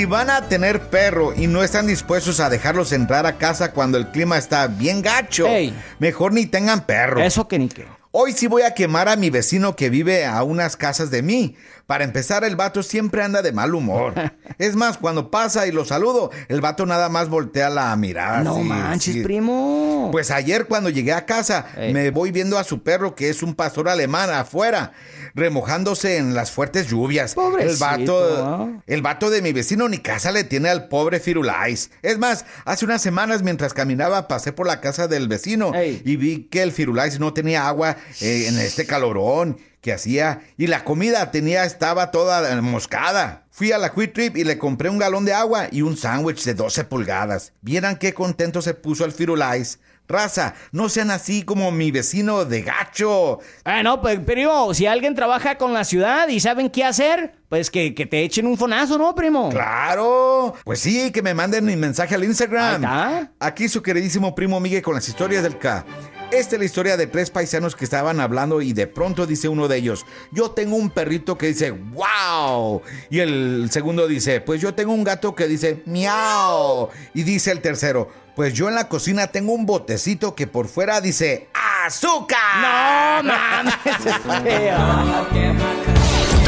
van 0.09 0.31
a 0.31 0.49
tener 0.49 0.81
perro 0.89 1.35
y 1.37 1.47
no 1.47 1.63
están 1.63 1.87
dispuestos 1.87 2.41
a 2.41 2.51
dejarlos 2.51 2.93
entrar 2.93 3.27
a 3.27 3.37
casa 3.39 3.73
cuando 3.73 3.99
el 3.99 4.09
clima 4.11 4.39
está 4.39 4.67
bien 4.67 5.03
gacho, 5.03 5.47
Ey. 5.47 5.75
mejor 5.99 6.33
ni 6.33 6.47
tengan 6.47 6.85
perro. 6.87 7.21
Eso 7.23 7.47
que 7.47 7.59
ni 7.59 7.69
qué. 7.69 7.87
Hoy 8.11 8.33
sí 8.33 8.47
voy 8.47 8.63
a 8.63 8.73
quemar 8.73 9.07
a 9.09 9.17
mi 9.17 9.29
vecino 9.29 9.77
que 9.77 9.91
vive 9.91 10.25
a 10.25 10.43
unas 10.43 10.77
casas 10.79 11.11
de 11.11 11.21
mí. 11.23 11.57
Para 11.87 12.05
empezar, 12.05 12.43
el 12.43 12.57
vato 12.57 12.83
siempre 12.83 13.23
anda 13.23 13.43
de 13.43 13.53
mal 13.53 13.75
humor. 13.75 14.15
Es 14.59 14.75
más, 14.75 14.99
cuando 14.99 15.31
pasa 15.31 15.69
y 15.69 15.73
lo 15.73 15.85
saludo, 15.85 16.33
el 16.49 16.61
vato 16.61 16.85
nada 16.85 17.09
más 17.09 17.29
voltea 17.29 17.71
la 17.71 17.95
mirada. 17.95 18.43
no 18.43 18.57
así, 18.57 18.65
manches, 18.65 19.15
sí. 19.15 19.23
primo. 19.23 20.09
Pues 20.11 20.33
ayer 20.33 20.67
cuando 20.67 20.91
llegué 20.91 21.13
a 21.13 21.27
casa, 21.27 21.67
Ey. 21.77 21.93
me 21.95 22.11
voy 22.11 22.33
viendo 22.33 22.59
a 22.59 22.65
su 22.65 22.83
perro 22.83 23.15
que 23.15 23.29
es 23.29 23.45
un 23.45 23.55
pastor 23.55 23.89
alemán 23.89 24.31
afuera, 24.31 24.95
remojándose 25.37 26.17
en 26.17 26.35
las 26.35 26.51
fuertes 26.51 26.89
lluvias. 26.89 27.35
Pobrecito, 27.35 27.71
el 27.71 27.77
vato, 28.01 28.83
el 28.89 29.03
vato 29.03 29.31
de 29.31 29.43
mi 29.43 29.53
vecino 29.53 29.89
ni 29.89 29.99
casa 29.99 30.33
le 30.33 30.43
tiene 30.43 30.71
al 30.71 30.89
pobre 30.89 31.21
Firulais. 31.21 31.93
Es 32.03 32.19
más, 32.19 32.45
hace 32.65 32.85
unas 32.85 33.01
semanas 33.01 33.43
mientras 33.45 33.75
caminaba 33.75 34.27
pasé 34.27 34.53
por 34.53 34.67
la 34.67 34.81
casa 34.81 35.07
del 35.07 35.29
vecino 35.29 35.73
Ey. 35.73 36.03
y 36.05 36.17
vi 36.17 36.49
que 36.51 36.63
el 36.63 36.73
Firulais 36.73 37.21
no 37.21 37.33
tenía 37.33 37.69
agua 37.69 37.97
eh, 38.21 38.47
en 38.49 38.59
este 38.59 38.87
calorón 38.87 39.59
que 39.81 39.93
hacía 39.93 40.41
y 40.57 40.67
la 40.67 40.85
comida 40.85 41.31
tenía 41.31 41.65
estaba 41.65 42.11
toda 42.11 42.61
moscada. 42.61 43.47
Fui 43.51 43.73
a 43.73 43.79
la 43.79 43.93
Quick 43.93 44.13
Trip 44.13 44.37
y 44.37 44.45
le 44.45 44.59
compré 44.59 44.89
un 44.89 44.99
galón 44.99 45.25
de 45.25 45.33
agua 45.33 45.69
y 45.71 45.83
un 45.83 45.97
sándwich 45.97 46.45
de 46.45 46.55
12 46.55 46.85
pulgadas. 46.85 47.53
Vieran 47.61 47.97
qué 47.97 48.15
contento 48.15 48.63
se 48.63 48.75
puso 48.75 49.05
el 49.05 49.13
Firulais. 49.13 49.81
Raza, 50.09 50.55
no 50.73 50.89
sean 50.89 51.11
así 51.11 51.43
como 51.43 51.71
mi 51.71 51.91
vecino 51.91 52.47
de 52.47 52.63
gacho. 52.63 53.41
Ah, 53.65 53.83
no, 53.83 54.01
pues, 54.01 54.19
primo, 54.21 54.73
si 54.73 54.87
alguien 54.87 55.15
trabaja 55.15 55.59
con 55.59 55.75
la 55.75 55.85
ciudad 55.85 56.29
y 56.29 56.41
saben 56.41 56.71
qué 56.71 56.83
hacer, 56.83 57.35
pues 57.51 57.71
que, 57.71 57.95
que 57.95 58.07
te 58.07 58.23
echen 58.23 58.47
un 58.47 58.57
fonazo, 58.57 58.97
¿no, 58.97 59.15
primo? 59.15 59.51
Claro. 59.51 60.55
Pues 60.65 60.81
sí, 60.81 61.11
que 61.13 61.21
me 61.21 61.35
manden 61.35 61.67
mi 61.67 61.77
mensaje 61.77 62.15
al 62.15 62.25
Instagram. 62.25 63.29
Aquí 63.39 63.69
su 63.69 63.83
queridísimo 63.83 64.35
primo 64.35 64.59
Miguel 64.61 64.81
con 64.81 64.95
las 64.95 65.07
historias 65.07 65.43
del 65.43 65.59
K. 65.59 65.85
Esta 66.31 66.57
es 66.57 66.59
la 66.59 66.67
historia 66.67 66.99
de 66.99 67.07
tres 67.07 67.31
paisanos 67.31 67.75
que 67.75 67.85
estaban 67.85 68.21
hablando 68.21 68.61
y 68.61 68.75
de 68.75 68.87
pronto 68.87 69.27
dice 69.27 69.49
uno 69.49 69.67
de 69.67 69.79
ellos, 69.79 70.05
yo 70.31 70.51
tengo 70.51 70.77
un 70.77 70.91
perrito 70.91 71.39
que 71.39 71.47
dice, 71.47 71.71
wow. 71.71 72.83
Y 73.09 73.21
el 73.21 73.69
segundo 73.71 74.07
dice, 74.07 74.43
pues 74.43 74.61
yo 74.61 74.75
tengo 74.75 74.93
un 74.93 75.05
gato 75.05 75.35
que 75.35 75.49
dice, 75.49 75.83
miau. 75.87 76.91
Y 77.15 77.23
dice 77.23 77.51
el 77.51 77.63
tercero, 77.63 78.11
pues 78.37 78.53
yo 78.53 78.69
en 78.69 78.75
la 78.75 78.91
cocina 78.91 79.29
tengo 79.29 79.53
un 79.53 79.65
botecito 79.65 80.35
que 80.35 80.47
por 80.47 80.69
fuera 80.69 81.01
dice, 81.01 81.49
azúcar. 81.87 82.39
No, 82.61 83.23
mames. 83.23 83.75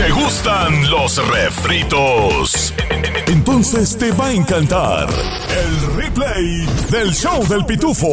¿Te 0.01 0.09
gustan 0.13 0.91
los 0.91 1.29
refritos? 1.29 2.73
Entonces 3.27 3.99
te 3.99 4.11
va 4.13 4.29
a 4.29 4.33
encantar 4.33 5.11
el 5.11 5.95
replay 5.95 6.67
del 6.91 7.13
show 7.13 7.47
del 7.47 7.67
pitufo. 7.67 8.09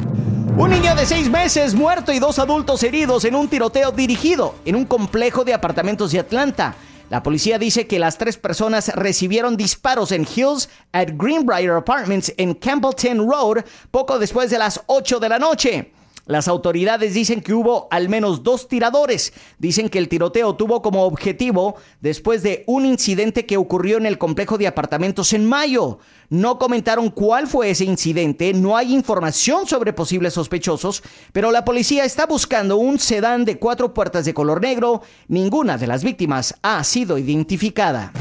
Un 0.57 0.71
niño 0.71 0.95
de 0.95 1.07
seis 1.07 1.31
meses 1.31 1.75
muerto 1.75 2.13
y 2.13 2.19
dos 2.19 2.39
adultos 2.39 2.83
heridos 2.83 3.25
en 3.25 3.35
un 3.35 3.49
tiroteo 3.49 3.93
dirigido 3.93 4.57
en 4.65 4.77
un 4.77 4.85
complejo 4.85 5.45
de 5.45 5.55
apartamentos 5.55 6.13
de 6.13 6.19
Atlanta. 6.19 6.75
La 7.11 7.23
policía 7.23 7.59
dice 7.59 7.87
que 7.87 7.99
las 7.99 8.19
tres 8.19 8.37
personas 8.37 8.89
recibieron 8.95 9.57
disparos 9.57 10.13
en 10.13 10.23
Hills 10.23 10.69
at 10.93 11.09
Greenbrier 11.15 11.73
Apartments 11.73 12.33
en 12.37 12.55
Campbellton 12.55 13.29
Road 13.29 13.65
poco 13.91 14.19
después 14.19 14.51
de 14.51 14.59
las 14.59 14.81
8 14.87 15.19
de 15.19 15.29
la 15.29 15.39
noche. 15.39 15.93
Las 16.31 16.47
autoridades 16.47 17.13
dicen 17.13 17.41
que 17.41 17.53
hubo 17.53 17.89
al 17.91 18.09
menos 18.09 18.45
dos 18.45 18.69
tiradores. 18.69 19.33
Dicen 19.59 19.89
que 19.89 19.99
el 19.99 20.09
tiroteo 20.09 20.55
tuvo 20.55 20.81
como 20.81 21.03
objetivo 21.03 21.75
después 22.01 22.45
de 22.45 22.63
un 22.69 22.87
incidente 22.87 23.47
que 23.47 23.57
ocurrió 23.57 23.97
en 23.97 24.07
el 24.07 24.17
complejo 24.17 24.57
de 24.57 24.69
apartamentos 24.69 25.33
en 25.33 25.45
mayo. 25.45 25.99
No 26.29 26.57
comentaron 26.61 27.11
cuál 27.11 27.49
fue 27.49 27.71
ese 27.71 27.85
incidente, 27.85 28.55
no 28.55 28.77
hay 28.77 28.95
información 28.95 29.67
sobre 29.67 29.93
posibles 29.93 30.35
sospechosos, 30.35 31.03
pero 31.33 31.51
la 31.51 31.65
policía 31.65 32.05
está 32.05 32.27
buscando 32.27 32.77
un 32.77 33.01
sedán 33.01 33.45
de 33.45 33.59
cuatro 33.59 33.93
puertas 33.93 34.25
de 34.25 34.33
color 34.33 34.61
negro. 34.61 35.03
Ninguna 35.27 35.79
de 35.79 35.89
las 35.89 36.05
víctimas 36.05 36.55
ha 36.63 36.85
sido 36.85 37.19
identificada. 37.19 38.13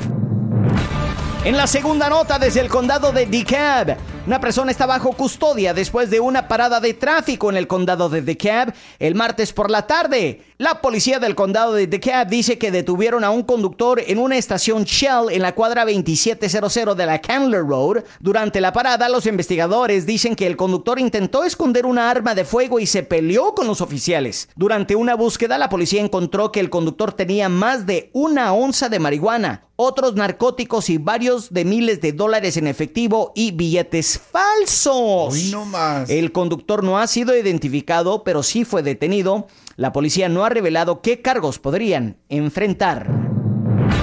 En 1.45 1.55
la 1.55 1.67
segunda 1.67 2.09
nota 2.09 2.39
desde 2.39 2.61
el 2.61 2.69
condado 2.69 3.11
de 3.11 3.27
DeKalb, 3.27 3.97
una 4.29 4.39
persona 4.39 4.69
está 4.69 4.85
bajo 4.85 5.13
custodia 5.13 5.73
después 5.73 6.11
de 6.11 6.19
una 6.19 6.47
parada 6.47 6.79
de 6.79 6.93
tráfico 6.93 7.49
en 7.49 7.57
el 7.57 7.65
condado 7.65 8.09
de 8.09 8.21
DeKalb 8.21 8.75
el 8.99 9.15
martes 9.15 9.53
por 9.53 9.71
la 9.71 9.87
tarde. 9.87 10.43
La 10.59 10.81
policía 10.81 11.17
del 11.17 11.33
condado 11.33 11.73
de 11.73 11.87
DeKalb 11.87 12.29
dice 12.29 12.59
que 12.59 12.69
detuvieron 12.69 13.23
a 13.23 13.31
un 13.31 13.41
conductor 13.41 13.99
en 14.05 14.19
una 14.19 14.37
estación 14.37 14.83
Shell 14.83 15.31
en 15.31 15.41
la 15.41 15.55
cuadra 15.55 15.83
2700 15.83 16.95
de 16.95 17.05
la 17.07 17.19
Candler 17.19 17.65
Road. 17.65 18.03
Durante 18.19 18.61
la 18.61 18.71
parada, 18.71 19.09
los 19.09 19.25
investigadores 19.25 20.05
dicen 20.05 20.35
que 20.35 20.45
el 20.45 20.55
conductor 20.55 20.99
intentó 20.99 21.43
esconder 21.43 21.87
una 21.87 22.11
arma 22.11 22.35
de 22.35 22.45
fuego 22.45 22.79
y 22.79 22.85
se 22.85 23.01
peleó 23.01 23.55
con 23.55 23.65
los 23.65 23.81
oficiales. 23.81 24.49
Durante 24.55 24.95
una 24.95 25.15
búsqueda, 25.15 25.57
la 25.57 25.69
policía 25.69 26.01
encontró 26.01 26.51
que 26.51 26.59
el 26.59 26.69
conductor 26.69 27.13
tenía 27.13 27.49
más 27.49 27.87
de 27.87 28.11
una 28.13 28.53
onza 28.53 28.89
de 28.89 28.99
marihuana, 28.99 29.68
otros 29.81 30.15
narcóticos 30.15 30.89
y 30.89 30.97
varios 30.97 31.53
de 31.53 31.63
miles 31.63 32.01
de 32.01 32.11
dólares 32.11 32.57
en 32.57 32.67
efectivo 32.67 33.31
y 33.33 33.51
billetes 33.51 34.19
falsos. 34.19 35.33
no 35.51 35.63
más. 35.63 36.09
El 36.09 36.33
conductor 36.33 36.83
no 36.83 36.99
ha 36.99 37.07
sido 37.07 37.33
identificado, 37.33 38.25
pero 38.25 38.43
sí 38.43 38.65
fue 38.65 38.83
detenido. 38.83 39.47
La 39.77 39.93
policía 39.93 40.27
no 40.27 40.43
ha 40.43 40.49
revelado 40.49 41.01
qué 41.01 41.21
cargos 41.21 41.59
podrían 41.59 42.17
enfrentar. 42.27 43.07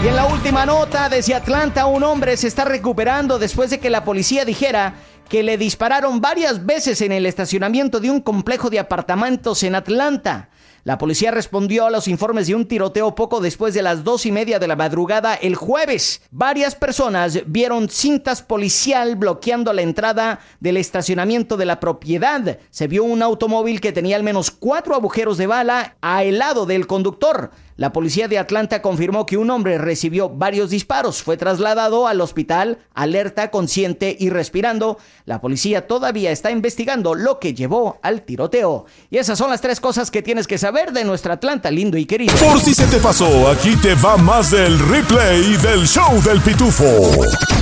Y 0.02 0.08
en 0.08 0.16
la 0.16 0.24
última 0.24 0.64
nota, 0.64 1.10
desde 1.10 1.34
Atlanta, 1.34 1.84
un 1.84 2.02
hombre 2.04 2.38
se 2.38 2.48
está 2.48 2.64
recuperando 2.64 3.38
después 3.38 3.68
de 3.68 3.78
que 3.78 3.90
la 3.90 4.02
policía 4.02 4.46
dijera 4.46 4.94
que 5.28 5.42
le 5.42 5.58
dispararon 5.58 6.22
varias 6.22 6.64
veces 6.64 7.02
en 7.02 7.12
el 7.12 7.26
estacionamiento 7.26 8.00
de 8.00 8.10
un 8.10 8.22
complejo 8.22 8.70
de 8.70 8.78
apartamentos 8.78 9.62
en 9.62 9.74
Atlanta. 9.74 10.48
La 10.86 10.98
policía 10.98 11.32
respondió 11.32 11.84
a 11.84 11.90
los 11.90 12.06
informes 12.06 12.46
de 12.46 12.54
un 12.54 12.68
tiroteo 12.68 13.16
poco 13.16 13.40
después 13.40 13.74
de 13.74 13.82
las 13.82 14.04
dos 14.04 14.24
y 14.24 14.30
media 14.30 14.60
de 14.60 14.68
la 14.68 14.76
madrugada 14.76 15.34
el 15.34 15.56
jueves. 15.56 16.22
Varias 16.30 16.76
personas 16.76 17.40
vieron 17.44 17.88
cintas 17.88 18.40
policial 18.40 19.16
bloqueando 19.16 19.72
la 19.72 19.82
entrada 19.82 20.38
del 20.60 20.76
estacionamiento 20.76 21.56
de 21.56 21.64
la 21.64 21.80
propiedad. 21.80 22.60
Se 22.70 22.86
vio 22.86 23.02
un 23.02 23.20
automóvil 23.20 23.80
que 23.80 23.90
tenía 23.90 24.14
al 24.14 24.22
menos 24.22 24.52
cuatro 24.52 24.94
agujeros 24.94 25.38
de 25.38 25.48
bala 25.48 25.96
a 26.02 26.22
el 26.22 26.38
lado 26.38 26.66
del 26.66 26.86
conductor. 26.86 27.50
La 27.78 27.92
policía 27.92 28.26
de 28.26 28.38
Atlanta 28.38 28.80
confirmó 28.80 29.26
que 29.26 29.36
un 29.36 29.50
hombre 29.50 29.76
recibió 29.76 30.30
varios 30.30 30.70
disparos. 30.70 31.22
Fue 31.22 31.36
trasladado 31.36 32.08
al 32.08 32.22
hospital, 32.22 32.78
alerta, 32.94 33.50
consciente 33.50 34.16
y 34.18 34.30
respirando. 34.30 34.96
La 35.26 35.42
policía 35.42 35.86
todavía 35.86 36.30
está 36.30 36.50
investigando 36.50 37.14
lo 37.14 37.38
que 37.38 37.52
llevó 37.52 37.98
al 38.02 38.22
tiroteo. 38.22 38.86
Y 39.10 39.18
esas 39.18 39.36
son 39.36 39.50
las 39.50 39.60
tres 39.60 39.78
cosas 39.80 40.10
que 40.10 40.22
tienes 40.22 40.46
que 40.46 40.56
saber 40.56 40.92
de 40.92 41.04
nuestra 41.04 41.34
Atlanta 41.34 41.70
lindo 41.70 41.98
y 41.98 42.06
querido. 42.06 42.34
Por 42.36 42.60
si 42.60 42.72
se 42.72 42.86
te 42.86 42.96
pasó, 42.96 43.46
aquí 43.50 43.76
te 43.76 43.94
va 43.96 44.16
más 44.16 44.52
del 44.52 44.78
replay 44.78 45.58
del 45.58 45.86
show 45.86 46.22
del 46.22 46.40
pitufo. 46.40 47.10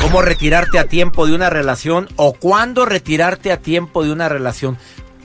¿Cómo 0.01 0.23
retirarte 0.23 0.79
a 0.79 0.85
tiempo 0.85 1.27
de 1.27 1.35
una 1.35 1.51
relación 1.51 2.09
o 2.15 2.35
cuándo 2.35 2.87
retirarte 2.87 3.51
a 3.51 3.61
tiempo 3.61 4.05
de 4.05 4.13
una 4.13 4.29
relación? 4.29 4.79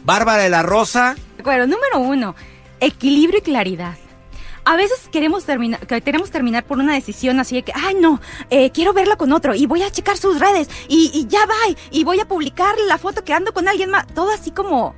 Bárbara 0.04 0.42
de 0.42 0.50
la 0.50 0.64
Rosa. 0.64 1.16
Bueno, 1.44 1.68
número 1.68 2.00
uno, 2.00 2.36
equilibrio 2.80 3.38
y 3.38 3.44
claridad 3.44 3.96
a 4.66 4.76
veces 4.76 5.10
queremos 5.12 5.46
terminar, 5.46 5.86
queremos 5.88 6.32
terminar 6.32 6.64
por 6.66 6.80
una 6.80 6.94
decisión 6.94 7.40
así 7.40 7.56
de 7.56 7.64
que, 7.64 7.74
ay 7.76 7.96
no, 7.96 8.22
eh, 8.50 8.72
quiero 8.72 8.94
verla 8.94 9.16
con 9.16 9.32
otro 9.34 9.56
y 9.56 9.66
voy 9.66 9.84
a 9.84 9.92
checar 9.92 10.18
sus 10.18 10.40
redes 10.40 10.70
y, 10.88 11.26
ya 11.28 11.46
va 11.46 11.56
y 11.92 12.04
voy 12.04 12.20
a 12.20 12.26
publicar 12.26 12.76
la 12.88 12.98
foto 12.98 13.24
que 13.24 13.34
ando 13.34 13.54
con 13.54 13.68
alguien 13.68 13.90
más, 13.90 14.08
todo 14.08 14.32
así 14.32 14.52
como 14.52 14.96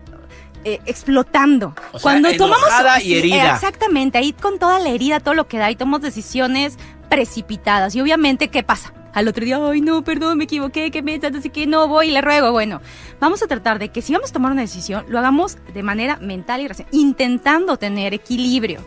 eh, 0.63 0.80
explotando. 0.86 1.74
Cuando 2.04 2.32
tomamos 2.38 2.69
y 3.04 3.15
herida. 3.15 3.56
exactamente, 3.56 4.19
ahí 4.19 4.32
con 4.32 4.60
toda 4.60 4.80
la 4.80 4.89
herida, 4.89 5.19
todo 5.19 5.34
lo 5.34 5.47
que 5.47 5.58
da 5.58 5.71
y 5.71 5.76
tomamos 5.76 6.02
decisiones 6.02 6.78
precipitadas 7.10 7.95
y 7.95 8.02
obviamente 8.02 8.50
qué 8.50 8.62
pasa. 8.62 8.93
Al 9.13 9.28
otro 9.28 9.43
día, 9.43 9.60
ay 9.60 9.82
no, 9.82 10.04
perdón, 10.04 10.38
me 10.38 10.43
equivoqué, 10.43 10.91
que 10.91 11.02
me 11.02 11.15
así 11.15 11.50
que 11.50 11.65
no 11.65 11.88
voy 11.88 12.10
y 12.10 12.12
le 12.12 12.21
ruego. 12.21 12.52
Bueno, 12.52 12.80
vamos 13.19 13.41
a 13.41 13.47
tratar 13.47 13.80
de 13.80 13.89
que 13.89 14.04
si 14.04 14.13
vamos 14.13 14.30
a 14.30 14.34
tomar 14.34 14.52
una 14.52 14.62
decisión, 14.62 15.04
lo 15.10 15.17
hagamos 15.17 15.58
de 15.74 15.82
manera 15.82 16.17
mental 16.17 16.62
y 16.62 16.67
racional, 16.67 16.93
intentando 16.93 17.78
tener 17.78 18.13
equilibrio. 18.13 18.82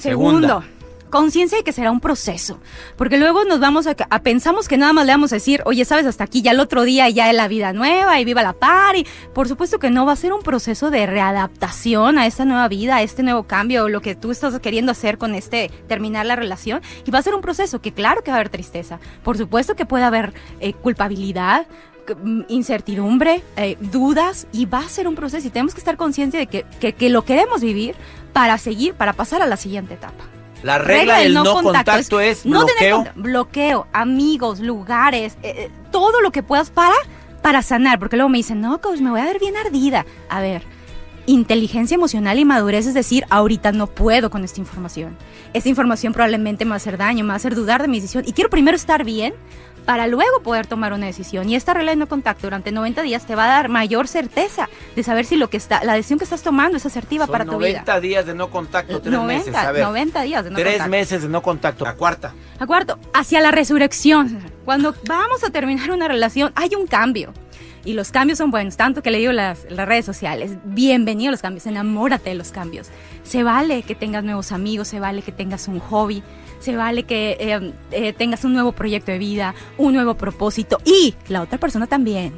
Segundo, 0.00 0.64
conciencia 1.10 1.58
de 1.58 1.64
que 1.64 1.72
será 1.72 1.90
un 1.90 2.00
proceso. 2.00 2.58
Porque 2.96 3.18
luego 3.18 3.44
nos 3.44 3.60
vamos 3.60 3.86
a, 3.86 3.94
pensamos 4.20 4.68
que 4.68 4.78
nada 4.78 4.92
más 4.92 5.04
le 5.04 5.12
vamos 5.12 5.32
a 5.32 5.36
decir, 5.36 5.62
oye, 5.66 5.84
sabes, 5.84 6.06
hasta 6.06 6.24
aquí 6.24 6.40
ya 6.40 6.52
el 6.52 6.60
otro 6.60 6.84
día 6.84 7.08
ya 7.10 7.28
es 7.28 7.36
la 7.36 7.48
vida 7.48 7.72
nueva 7.72 8.18
y 8.20 8.24
viva 8.24 8.42
la 8.42 8.54
par. 8.54 8.96
Y 8.96 9.06
por 9.34 9.48
supuesto 9.48 9.78
que 9.78 9.90
no 9.90 10.06
va 10.06 10.12
a 10.12 10.16
ser 10.16 10.32
un 10.32 10.42
proceso 10.42 10.90
de 10.90 11.06
readaptación 11.06 12.16
a 12.16 12.26
esta 12.26 12.44
nueva 12.44 12.68
vida, 12.68 12.96
a 12.96 13.02
este 13.02 13.22
nuevo 13.22 13.42
cambio, 13.42 13.88
lo 13.88 14.00
que 14.00 14.14
tú 14.14 14.30
estás 14.30 14.58
queriendo 14.60 14.92
hacer 14.92 15.18
con 15.18 15.34
este 15.34 15.70
terminar 15.88 16.24
la 16.24 16.36
relación. 16.36 16.80
Y 17.04 17.10
va 17.10 17.18
a 17.18 17.22
ser 17.22 17.34
un 17.34 17.42
proceso 17.42 17.82
que 17.82 17.92
claro 17.92 18.22
que 18.22 18.30
va 18.30 18.38
a 18.38 18.40
haber 18.40 18.48
tristeza. 18.48 19.00
Por 19.22 19.36
supuesto 19.36 19.74
que 19.74 19.84
puede 19.84 20.04
haber 20.04 20.32
eh, 20.60 20.72
culpabilidad, 20.72 21.66
incertidumbre, 22.48 23.42
eh, 23.56 23.76
dudas 23.80 24.46
y 24.52 24.66
va 24.66 24.80
a 24.80 24.88
ser 24.88 25.08
un 25.08 25.14
proceso 25.14 25.46
y 25.46 25.50
tenemos 25.50 25.74
que 25.74 25.80
estar 25.80 25.96
conscientes 25.96 26.40
de 26.40 26.46
que, 26.46 26.92
que 26.92 27.08
lo 27.08 27.24
queremos 27.24 27.60
vivir 27.60 27.94
para 28.32 28.58
seguir, 28.58 28.94
para 28.94 29.12
pasar 29.12 29.42
a 29.42 29.46
la 29.46 29.56
siguiente 29.56 29.94
etapa. 29.94 30.24
La 30.62 30.78
regla, 30.78 31.18
del 31.18 31.32
no, 31.32 31.62
contacto, 31.62 32.20
es, 32.20 32.44
bloqueo. 32.44 33.06
bloqueo, 33.14 33.86
amigos, 33.92 34.60
lugares, 34.60 35.38
eh, 35.42 35.54
eh, 35.56 35.70
todo 35.90 36.20
lo 36.20 36.32
que 36.32 36.42
puedas 36.42 36.70
para, 36.70 36.94
para 37.40 37.62
sanar. 37.62 37.98
Porque 37.98 38.16
luego 38.16 38.28
me 38.28 38.38
dicen, 38.38 38.60
no, 38.60 38.80
coach, 38.80 39.00
me 39.00 39.10
voy 39.10 39.20
a 39.20 39.24
ver 39.24 39.38
bien 39.38 39.56
ardida. 39.56 40.04
A 40.28 40.40
ver, 40.40 40.62
inteligencia 41.26 41.94
emocional 41.94 42.38
y 42.38 42.44
madurez 42.44 42.86
es 42.86 42.94
decir, 42.94 43.24
ahorita 43.30 43.72
no 43.72 43.86
puedo 43.86 44.30
con 44.30 44.44
esta 44.44 44.60
información. 44.60 45.16
Esta 45.54 45.70
información 45.70 46.12
probablemente 46.12 46.64
me 46.64 46.70
va 46.70 46.74
a 46.74 46.76
hacer 46.76 46.98
daño, 46.98 47.24
me 47.24 47.28
va 47.28 47.34
a 47.34 47.36
hacer 47.36 47.54
dudar 47.54 47.80
de 47.80 47.88
mi 47.88 47.98
decisión. 47.98 48.24
Y 48.26 48.32
quiero 48.32 48.50
primero 48.50 48.76
estar 48.76 49.04
bien 49.04 49.34
para 49.84 50.06
luego 50.06 50.42
poder 50.42 50.66
tomar 50.66 50.92
una 50.92 51.06
decisión. 51.06 51.48
Y 51.48 51.56
esta 51.56 51.74
regla 51.74 51.92
de 51.92 51.96
no 51.96 52.08
contacto 52.08 52.46
durante 52.46 52.72
90 52.72 53.02
días 53.02 53.26
te 53.26 53.34
va 53.34 53.44
a 53.44 53.48
dar 53.48 53.68
mayor 53.68 54.08
certeza 54.08 54.68
de 54.96 55.02
saber 55.02 55.24
si 55.24 55.36
lo 55.36 55.50
que 55.50 55.56
está, 55.56 55.84
la 55.84 55.94
decisión 55.94 56.18
que 56.18 56.24
estás 56.24 56.42
tomando 56.42 56.76
es 56.76 56.86
asertiva 56.86 57.26
para 57.26 57.44
tu 57.44 57.58
vida. 57.58 57.82
90 57.84 58.00
días 58.00 58.26
de 58.26 58.34
no 58.34 58.50
contacto, 58.50 59.00
tres 59.00 59.12
90, 59.12 59.38
meses. 59.38 59.54
A 59.54 59.72
ver, 59.72 59.84
90 59.84 60.22
días 60.22 60.44
de 60.44 60.50
no 60.50 60.56
tres 60.56 60.86
meses 60.88 61.22
de 61.22 61.28
no 61.28 61.42
contacto. 61.42 61.84
La 61.84 61.94
cuarta. 61.94 62.34
La 62.58 62.66
cuarta, 62.66 62.98
hacia 63.12 63.40
la 63.40 63.50
resurrección. 63.50 64.38
Cuando 64.64 64.94
vamos 65.06 65.42
a 65.44 65.50
terminar 65.50 65.90
una 65.90 66.08
relación, 66.08 66.52
hay 66.54 66.74
un 66.74 66.86
cambio. 66.86 67.32
Y 67.84 67.94
los 67.94 68.10
cambios 68.10 68.36
son 68.38 68.50
buenos, 68.50 68.76
tanto 68.76 69.02
que 69.02 69.10
le 69.10 69.18
digo 69.18 69.32
las, 69.32 69.64
las 69.70 69.88
redes 69.88 70.04
sociales, 70.04 70.52
bienvenido 70.64 71.30
a 71.30 71.32
los 71.32 71.40
cambios, 71.40 71.64
enamórate 71.64 72.28
de 72.28 72.36
los 72.36 72.52
cambios. 72.52 72.88
Se 73.22 73.42
vale 73.42 73.82
que 73.82 73.94
tengas 73.94 74.22
nuevos 74.22 74.52
amigos, 74.52 74.88
se 74.88 75.00
vale 75.00 75.22
que 75.22 75.32
tengas 75.32 75.66
un 75.66 75.78
hobby, 75.80 76.22
se 76.60 76.76
vale 76.76 77.02
que 77.02 77.36
eh, 77.40 77.72
eh, 77.90 78.12
tengas 78.12 78.44
un 78.44 78.52
nuevo 78.52 78.72
proyecto 78.72 79.10
de 79.10 79.18
vida, 79.18 79.54
un 79.78 79.94
nuevo 79.94 80.14
propósito 80.14 80.78
y 80.84 81.14
la 81.28 81.42
otra 81.42 81.58
persona 81.58 81.86
también. 81.86 82.32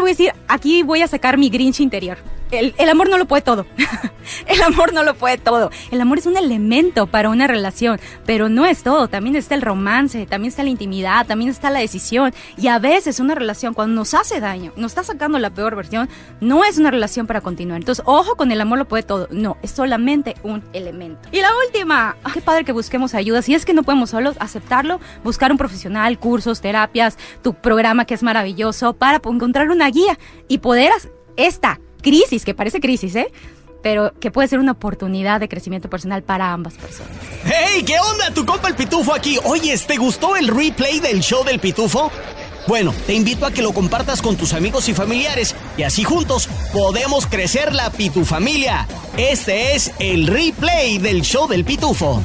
Voy 0.00 0.10
a 0.10 0.12
decir, 0.12 0.32
aquí 0.48 0.82
voy 0.82 1.02
a 1.02 1.08
sacar 1.08 1.38
mi 1.38 1.48
Grinch 1.48 1.80
interior 1.80 2.18
el, 2.58 2.88
amor 2.88 3.08
no 3.08 3.18
lo 3.18 3.26
puede 3.26 3.42
todo. 3.42 3.66
el 4.46 4.62
amor 4.62 4.92
no 4.92 5.02
lo 5.02 5.14
puede 5.14 5.38
todo. 5.38 5.70
El 5.90 6.00
amor 6.00 6.18
es 6.18 6.26
un 6.26 6.36
elemento 6.36 7.06
para 7.06 7.30
una 7.30 7.46
relación, 7.46 8.00
pero 8.24 8.48
no 8.48 8.64
es 8.66 8.82
todo. 8.82 9.08
También 9.08 9.36
está 9.36 9.54
el 9.54 9.62
romance, 9.62 10.26
también 10.26 10.50
está 10.50 10.62
la 10.62 10.70
intimidad, 10.70 11.26
también 11.26 11.50
está 11.50 11.70
la 11.70 11.80
decisión. 11.80 12.32
Y 12.56 12.68
a 12.68 12.78
veces 12.78 13.20
una 13.20 13.34
relación, 13.34 13.74
cuando 13.74 13.94
nos 13.94 14.14
hace 14.14 14.40
daño, 14.40 14.72
nos 14.76 14.92
está 14.92 15.04
sacando 15.04 15.38
la 15.38 15.50
peor 15.50 15.76
versión, 15.76 16.08
no 16.40 16.64
es 16.64 16.78
una 16.78 16.90
relación 16.90 17.26
para 17.26 17.40
continuar. 17.40 17.80
Entonces, 17.80 18.04
ojo 18.06 18.36
con 18.36 18.50
el 18.50 18.60
amor 18.60 18.78
lo 18.78 18.86
puede 18.86 19.02
todo. 19.02 19.28
No, 19.30 19.56
es 19.62 19.70
solamente 19.70 20.34
un 20.42 20.62
elemento. 20.72 21.28
Y 21.32 21.40
la 21.40 21.50
última, 21.66 22.16
qué 22.32 22.40
padre 22.40 22.64
que 22.64 22.72
busquemos 22.72 23.14
ayuda. 23.14 23.42
Si 23.42 23.54
es 23.54 23.64
que 23.64 23.74
no 23.74 23.82
podemos 23.82 24.10
solos, 24.10 24.36
aceptarlo, 24.40 25.00
buscar 25.22 25.50
un 25.50 25.58
profesional, 25.58 26.18
cursos, 26.18 26.60
terapias, 26.60 27.18
tu 27.42 27.54
programa 27.54 28.04
que 28.04 28.14
es 28.14 28.22
maravilloso 28.22 28.94
para 28.94 29.20
encontrar 29.24 29.70
una 29.70 29.88
guía 29.90 30.18
y 30.48 30.58
poder 30.58 30.92
esta 31.36 31.80
crisis, 32.04 32.44
que 32.44 32.54
parece 32.54 32.78
crisis, 32.78 33.16
¿eh? 33.16 33.26
Pero 33.82 34.12
que 34.20 34.30
puede 34.30 34.46
ser 34.46 34.60
una 34.60 34.72
oportunidad 34.72 35.40
de 35.40 35.48
crecimiento 35.48 35.90
personal 35.90 36.22
para 36.22 36.52
ambas 36.52 36.74
personas. 36.74 37.12
¡Hey! 37.44 37.82
¿Qué 37.84 37.98
onda? 37.98 38.30
Tu 38.32 38.46
compa 38.46 38.68
el 38.68 38.76
Pitufo 38.76 39.12
aquí. 39.12 39.38
Oye, 39.44 39.76
¿te 39.76 39.96
gustó 39.96 40.36
el 40.36 40.48
replay 40.48 41.00
del 41.00 41.20
show 41.20 41.44
del 41.44 41.58
Pitufo? 41.58 42.10
Bueno, 42.66 42.94
te 43.06 43.12
invito 43.12 43.44
a 43.44 43.50
que 43.50 43.60
lo 43.60 43.72
compartas 43.72 44.22
con 44.22 44.36
tus 44.36 44.54
amigos 44.54 44.88
y 44.88 44.94
familiares 44.94 45.54
y 45.76 45.82
así 45.82 46.02
juntos 46.02 46.48
podemos 46.72 47.26
crecer 47.26 47.74
la 47.74 47.90
Pitufamilia. 47.90 48.86
Este 49.18 49.74
es 49.74 49.92
el 49.98 50.26
replay 50.26 50.96
del 50.98 51.22
show 51.22 51.46
del 51.46 51.64
Pitufo. 51.64 52.22